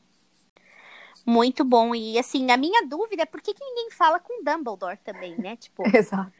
Muito 1.27 1.65
bom. 1.65 1.93
E 1.93 2.17
assim, 2.19 2.51
a 2.53 2.57
minha 2.57 2.87
dúvida 2.87 3.25
é 3.25 3.27
por 3.27 3.43
que, 3.43 3.53
que 3.53 3.65
ninguém 3.65 3.91
fala 3.91 4.21
com 4.21 4.45
Dumbledore 4.45 4.99
também, 4.99 5.37
né? 5.37 5.57
Tipo. 5.59 5.83
Exato. 5.95 6.33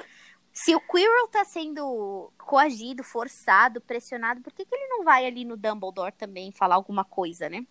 Se 0.53 0.75
o 0.75 0.81
Quirrell 0.81 1.29
tá 1.29 1.45
sendo 1.45 2.33
coagido, 2.39 3.05
forçado, 3.05 3.79
pressionado, 3.81 4.41
por 4.41 4.53
que, 4.53 4.65
que 4.65 4.75
ele 4.75 4.87
não 4.89 5.05
vai 5.05 5.27
ali 5.27 5.45
no 5.45 5.57
Dumbledore 5.57 6.13
também 6.13 6.51
falar 6.51 6.77
alguma 6.77 7.05
coisa, 7.05 7.49
né? 7.51 7.67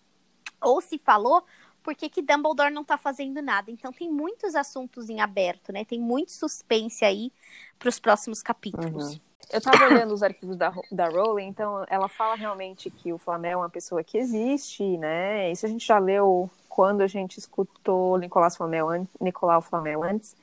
Ou 0.60 0.80
se 0.80 0.96
falou, 0.96 1.44
por 1.82 1.96
que, 1.96 2.08
que 2.08 2.22
Dumbledore 2.22 2.72
não 2.72 2.84
tá 2.84 2.96
fazendo 2.96 3.42
nada? 3.42 3.72
Então 3.72 3.92
tem 3.92 4.08
muitos 4.08 4.54
assuntos 4.54 5.08
em 5.08 5.20
aberto, 5.20 5.72
né? 5.72 5.84
Tem 5.84 5.98
muito 5.98 6.30
suspense 6.30 7.04
aí 7.04 7.32
para 7.78 7.88
os 7.88 7.98
próximos 7.98 8.42
capítulos. 8.42 9.14
Uhum. 9.14 9.20
Eu 9.50 9.58
estava 9.58 9.84
olhando 9.86 10.12
os 10.12 10.22
arquivos 10.22 10.56
da, 10.56 10.72
da 10.90 11.08
Rowling, 11.08 11.46
então 11.46 11.84
ela 11.88 12.08
fala 12.08 12.34
realmente 12.34 12.90
que 12.90 13.12
o 13.12 13.18
Flamel 13.18 13.52
é 13.52 13.56
uma 13.56 13.70
pessoa 13.70 14.02
que 14.02 14.18
existe, 14.18 14.96
né? 14.98 15.50
Isso 15.50 15.66
a 15.66 15.68
gente 15.68 15.86
já 15.86 15.98
leu 15.98 16.50
quando 16.68 17.00
a 17.00 17.06
gente 17.06 17.38
escutou 17.38 18.18
Nicolau 18.18 18.50
Flamel, 18.50 19.06
Nicolau 19.20 19.62
Flamel 19.62 20.02
antes. 20.02 20.36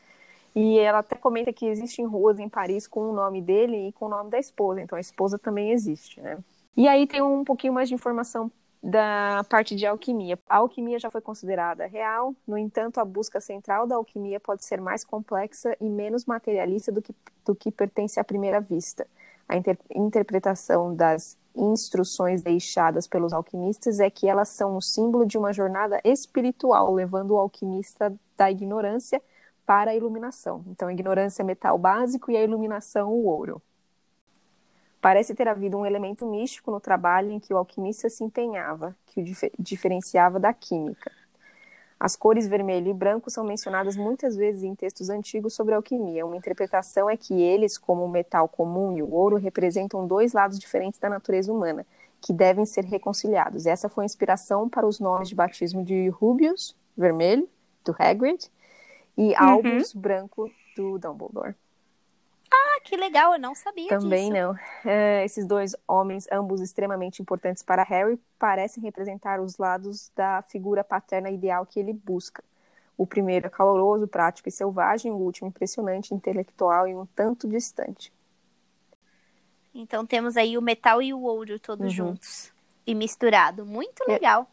E 0.56 0.78
ela 0.80 1.00
até 1.00 1.16
comenta 1.16 1.52
que 1.52 1.66
existem 1.66 2.06
ruas 2.06 2.40
em 2.40 2.48
Paris 2.48 2.88
com 2.88 3.10
o 3.10 3.14
nome 3.14 3.42
dele 3.42 3.88
e 3.88 3.92
com 3.92 4.06
o 4.06 4.10
nome 4.10 4.30
da 4.30 4.38
esposa, 4.38 4.82
então 4.82 4.98
a 4.98 5.02
esposa 5.02 5.38
também 5.40 5.72
existe, 5.72 6.22
né? 6.22 6.38
E 6.78 6.88
aí 6.88 7.08
tem 7.08 7.22
um 7.22 7.44
pouquinho 7.44 7.74
mais 7.74 7.90
de 7.90 7.96
informação 7.96 8.52
da 8.84 9.46
parte 9.50 9.76
de 9.76 9.86
alquimia. 9.86 10.38
A 10.50 10.58
alquimia 10.58 11.00
já 11.00 11.10
foi 11.10 11.22
considerada 11.22 11.86
real, 11.86 12.36
no 12.46 12.58
entanto, 12.58 13.00
a 13.00 13.06
busca 13.06 13.40
central 13.40 13.88
da 13.88 13.96
alquimia 13.96 14.42
pode 14.42 14.66
ser 14.66 14.82
mais 14.82 15.06
complexa 15.06 15.76
e 15.80 15.86
menos 15.90 16.26
materialista 16.26 16.92
do 16.92 17.02
que, 17.02 17.16
do 17.46 17.56
que 17.56 17.72
pertence 17.72 18.20
à 18.20 18.24
primeira 18.26 18.60
vista. 18.60 19.08
A 19.48 19.56
inter 19.56 19.78
interpretação 19.96 20.94
das 20.94 21.38
instruções 21.56 22.42
deixadas 22.42 23.08
pelos 23.08 23.32
alquimistas 23.32 24.00
é 24.00 24.10
que 24.10 24.28
elas 24.28 24.50
são 24.50 24.76
o 24.76 24.82
símbolo 24.82 25.26
de 25.26 25.38
uma 25.38 25.54
jornada 25.54 26.02
espiritual, 26.04 26.94
levando 26.94 27.32
o 27.32 27.38
alquimista 27.38 28.14
da 28.36 28.52
ignorância 28.52 29.22
para 29.66 29.92
a 29.92 29.96
iluminação. 29.96 30.64
Então, 30.68 30.90
a 30.90 30.94
ignorância 30.94 31.42
é 31.42 31.46
metal 31.46 31.78
básico 31.78 32.32
e 32.32 32.38
a 32.38 32.44
iluminação 32.44 33.12
o 33.14 33.26
ouro. 33.28 33.62
Parece 35.04 35.36
ter 35.36 35.50
havido 35.50 35.78
um 35.78 35.86
elemento 35.86 36.26
místico 36.26 36.72
no 36.72 36.80
trabalho 36.80 37.30
em 37.30 37.38
que 37.38 37.54
o 37.54 37.58
alquimista 37.58 38.10
se 38.10 38.24
empenhava, 38.24 38.96
que 39.08 39.20
o 39.20 39.24
dif 39.26 39.52
diferenciava 39.60 40.40
da 40.40 40.54
química. 40.54 41.12
As 42.00 42.16
cores 42.16 42.48
vermelho 42.48 42.90
e 42.90 42.94
branco 42.94 43.30
são 43.30 43.44
mencionadas 43.44 43.98
muitas 43.98 44.38
vezes 44.38 44.64
em 44.64 44.74
textos 44.74 45.10
antigos 45.10 45.54
sobre 45.56 45.76
alquimia. 45.76 46.26
Uma 46.26 46.38
interpretação 46.38 47.10
é 47.10 47.18
que 47.18 47.34
eles, 47.34 47.78
como 47.78 48.06
o 48.06 48.08
metal 48.08 48.48
comum 48.48 48.96
e 48.98 49.04
o 49.04 49.14
ouro, 49.14 49.36
representam 49.36 50.08
dois 50.08 50.32
lados 50.32 50.58
diferentes 50.58 51.02
da 51.02 51.10
natureza 51.10 51.52
humana, 51.52 51.86
que 52.22 52.32
devem 52.32 52.66
ser 52.66 52.86
reconciliados. 52.86 53.66
Essa 53.66 53.90
foi 53.90 54.06
a 54.06 54.08
inspiração 54.08 54.70
para 54.70 54.88
os 54.88 55.02
nomes 55.02 55.28
de 55.28 55.36
batismo 55.36 55.84
de 55.84 56.08
Rubius, 56.08 56.78
vermelho, 56.96 57.50
do 57.84 57.94
Hagrid, 58.00 58.50
e 59.18 59.32
uhum. 59.32 59.36
Albus, 59.38 59.94
branco, 59.94 60.50
do 60.78 60.98
Dumbledore. 60.98 61.56
Ah, 62.56 62.82
que 62.84 62.96
legal, 62.96 63.34
eu 63.34 63.40
não 63.40 63.56
sabia 63.56 63.90
Também 63.90 64.32
disso. 64.32 64.44
não. 64.44 64.60
É, 64.86 65.26
esses 65.26 65.46
dois 65.46 65.76
homens, 65.88 66.28
ambos 66.32 66.62
extremamente 66.62 67.22
importantes 67.22 67.64
para 67.64 67.84
Harry, 67.84 68.20
parecem 68.38 68.84
representar 68.84 69.42
os 69.42 69.58
lados 69.58 70.12
da 70.16 70.42
figura 70.44 70.84
paterna 70.84 71.32
ideal 71.32 71.66
que 71.66 71.80
ele 71.80 71.94
busca. 71.94 72.44
O 72.96 73.08
primeiro 73.08 73.48
é 73.48 73.50
caloroso, 73.50 74.08
prático 74.08 74.50
e 74.50 74.52
selvagem, 74.52 75.12
o 75.12 75.16
último 75.16 75.48
impressionante, 75.48 76.14
intelectual 76.14 76.88
e 76.88 76.94
um 76.94 77.08
tanto 77.08 77.48
distante. 77.48 78.14
Então 79.74 80.06
temos 80.06 80.38
aí 80.38 80.56
o 80.56 80.62
metal 80.62 81.02
e 81.02 81.12
o 81.12 81.24
ouro 81.24 81.60
todos 81.60 81.86
uhum. 81.86 81.90
juntos 81.90 82.54
e 82.86 82.94
misturado. 82.94 83.66
Muito 83.66 84.04
é, 84.04 84.14
legal. 84.14 84.48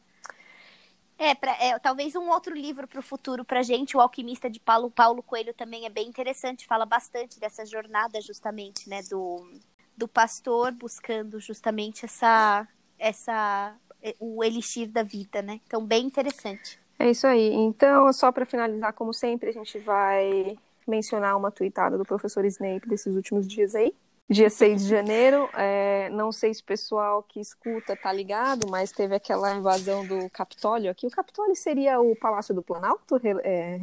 É, 1.22 1.34
pra, 1.34 1.52
é, 1.60 1.78
talvez 1.78 2.16
um 2.16 2.30
outro 2.30 2.54
livro 2.54 2.88
para 2.88 2.98
o 2.98 3.02
futuro 3.02 3.44
para 3.44 3.62
gente, 3.62 3.94
O 3.94 4.00
Alquimista 4.00 4.48
de 4.48 4.58
Paulo, 4.58 4.90
Paulo 4.90 5.22
Coelho 5.22 5.52
também 5.52 5.84
é 5.84 5.90
bem 5.90 6.08
interessante, 6.08 6.66
fala 6.66 6.86
bastante 6.86 7.38
dessa 7.38 7.62
jornada 7.66 8.18
justamente, 8.22 8.88
né, 8.88 9.02
do, 9.02 9.46
do 9.94 10.08
pastor 10.08 10.72
buscando 10.72 11.38
justamente 11.38 12.06
essa, 12.06 12.66
essa, 12.98 13.76
é, 14.02 14.16
o 14.18 14.42
elixir 14.42 14.88
da 14.88 15.02
vida, 15.02 15.42
né, 15.42 15.60
então 15.66 15.84
bem 15.84 16.06
interessante. 16.06 16.80
É 16.98 17.10
isso 17.10 17.26
aí, 17.26 17.52
então 17.52 18.10
só 18.14 18.32
para 18.32 18.46
finalizar, 18.46 18.94
como 18.94 19.12
sempre, 19.12 19.50
a 19.50 19.52
gente 19.52 19.78
vai 19.78 20.56
mencionar 20.88 21.36
uma 21.36 21.50
tweetada 21.50 21.98
do 21.98 22.04
professor 22.04 22.46
Snape 22.46 22.88
desses 22.88 23.14
últimos 23.14 23.46
dias 23.46 23.74
aí, 23.74 23.94
dia 24.30 24.48
6 24.48 24.84
de 24.84 24.88
janeiro. 24.88 25.48
É, 25.54 26.08
não 26.10 26.30
sei 26.30 26.54
se 26.54 26.62
o 26.62 26.64
pessoal 26.64 27.22
que 27.22 27.40
escuta 27.40 27.96
tá 27.96 28.12
ligado, 28.12 28.68
mas 28.70 28.92
teve 28.92 29.14
aquela 29.14 29.54
invasão 29.54 30.06
do 30.06 30.30
Capitólio 30.30 30.90
aqui. 30.90 31.06
O 31.06 31.10
Capitólio 31.10 31.56
seria 31.56 32.00
o 32.00 32.14
Palácio 32.14 32.54
do 32.54 32.62
Planalto 32.62 33.20
é, 33.42 33.80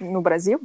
no 0.00 0.20
Brasil? 0.20 0.60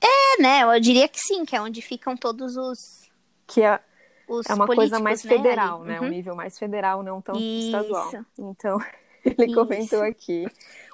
É, 0.00 0.42
né? 0.42 0.62
Eu 0.62 0.80
diria 0.80 1.08
que 1.08 1.20
sim, 1.20 1.44
que 1.44 1.54
é 1.54 1.62
onde 1.62 1.80
ficam 1.80 2.16
todos 2.16 2.56
os. 2.56 3.10
Que 3.46 3.62
é, 3.62 3.80
os 4.28 4.48
é 4.50 4.54
uma 4.54 4.66
coisa 4.66 4.98
mais 4.98 5.22
né, 5.22 5.30
federal, 5.30 5.84
né? 5.84 6.00
Uhum. 6.00 6.06
Um 6.06 6.10
nível 6.10 6.34
mais 6.34 6.58
federal, 6.58 7.02
não 7.02 7.20
tão 7.20 7.36
Isso. 7.36 7.66
estadual. 7.66 8.10
Então, 8.38 8.78
ele 9.24 9.46
Isso. 9.46 9.54
comentou 9.54 10.02
aqui: 10.02 10.46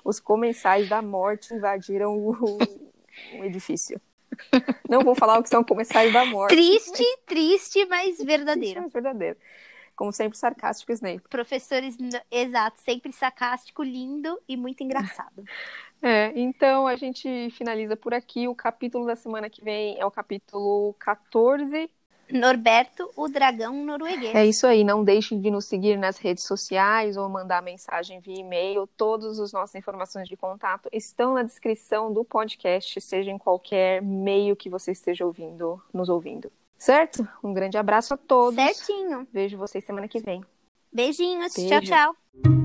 os 0.04 0.20
comensais 0.20 0.88
da 0.88 1.00
morte 1.00 1.54
invadiram 1.54 2.16
o, 2.16 2.58
o 3.38 3.44
edifício. 3.44 4.00
Não 4.88 5.02
vou 5.02 5.14
falar 5.14 5.38
o 5.38 5.42
que 5.42 5.48
são 5.48 5.62
comensais 5.64 6.12
da 6.12 6.24
morte. 6.24 6.54
Triste, 6.54 7.02
mas... 7.02 7.24
triste, 7.26 7.86
mas 7.86 8.18
verdadeiro. 8.18 8.80
Triste, 8.80 8.80
mas 8.80 8.92
verdadeiro. 8.92 9.36
Como 9.94 10.12
sempre, 10.12 10.38
sarcástico 10.38 10.92
Snape. 10.92 11.28
Professores, 11.28 11.96
exato, 12.30 12.80
sempre 12.80 13.12
sarcástico, 13.12 13.82
lindo 13.82 14.40
e 14.48 14.56
muito 14.56 14.82
engraçado. 14.82 15.44
É, 16.02 16.32
então 16.34 16.86
a 16.86 16.96
gente 16.96 17.50
finaliza 17.50 17.94
por 17.94 18.14
aqui. 18.14 18.48
O 18.48 18.54
capítulo 18.54 19.04
da 19.04 19.14
semana 19.14 19.50
que 19.50 19.62
vem 19.62 20.00
é 20.00 20.06
o 20.06 20.10
capítulo 20.10 20.94
14, 20.94 21.90
Norberto, 22.32 23.10
o 23.16 23.28
dragão 23.28 23.84
norueguês. 23.84 24.34
É 24.34 24.46
isso 24.46 24.66
aí. 24.66 24.84
Não 24.84 25.02
deixem 25.04 25.40
de 25.40 25.50
nos 25.50 25.64
seguir 25.66 25.96
nas 25.96 26.18
redes 26.18 26.44
sociais 26.44 27.16
ou 27.16 27.28
mandar 27.28 27.62
mensagem 27.62 28.20
via 28.20 28.40
e-mail. 28.40 28.86
Todas 28.96 29.38
as 29.38 29.52
nossas 29.52 29.74
informações 29.74 30.28
de 30.28 30.36
contato 30.36 30.88
estão 30.92 31.34
na 31.34 31.42
descrição 31.42 32.12
do 32.12 32.24
podcast, 32.24 33.00
seja 33.00 33.30
em 33.30 33.38
qualquer 33.38 34.02
meio 34.02 34.56
que 34.56 34.68
você 34.68 34.92
esteja 34.92 35.24
ouvindo, 35.24 35.80
nos 35.92 36.08
ouvindo. 36.08 36.50
Certo? 36.78 37.28
Um 37.44 37.52
grande 37.52 37.76
abraço 37.76 38.14
a 38.14 38.16
todos. 38.16 38.54
Certinho. 38.54 39.28
Vejo 39.32 39.58
vocês 39.58 39.84
semana 39.84 40.08
que 40.08 40.18
vem. 40.18 40.42
Beijinhos. 40.92 41.54
Beijo. 41.54 41.68
Tchau, 41.68 41.80
tchau. 41.82 42.59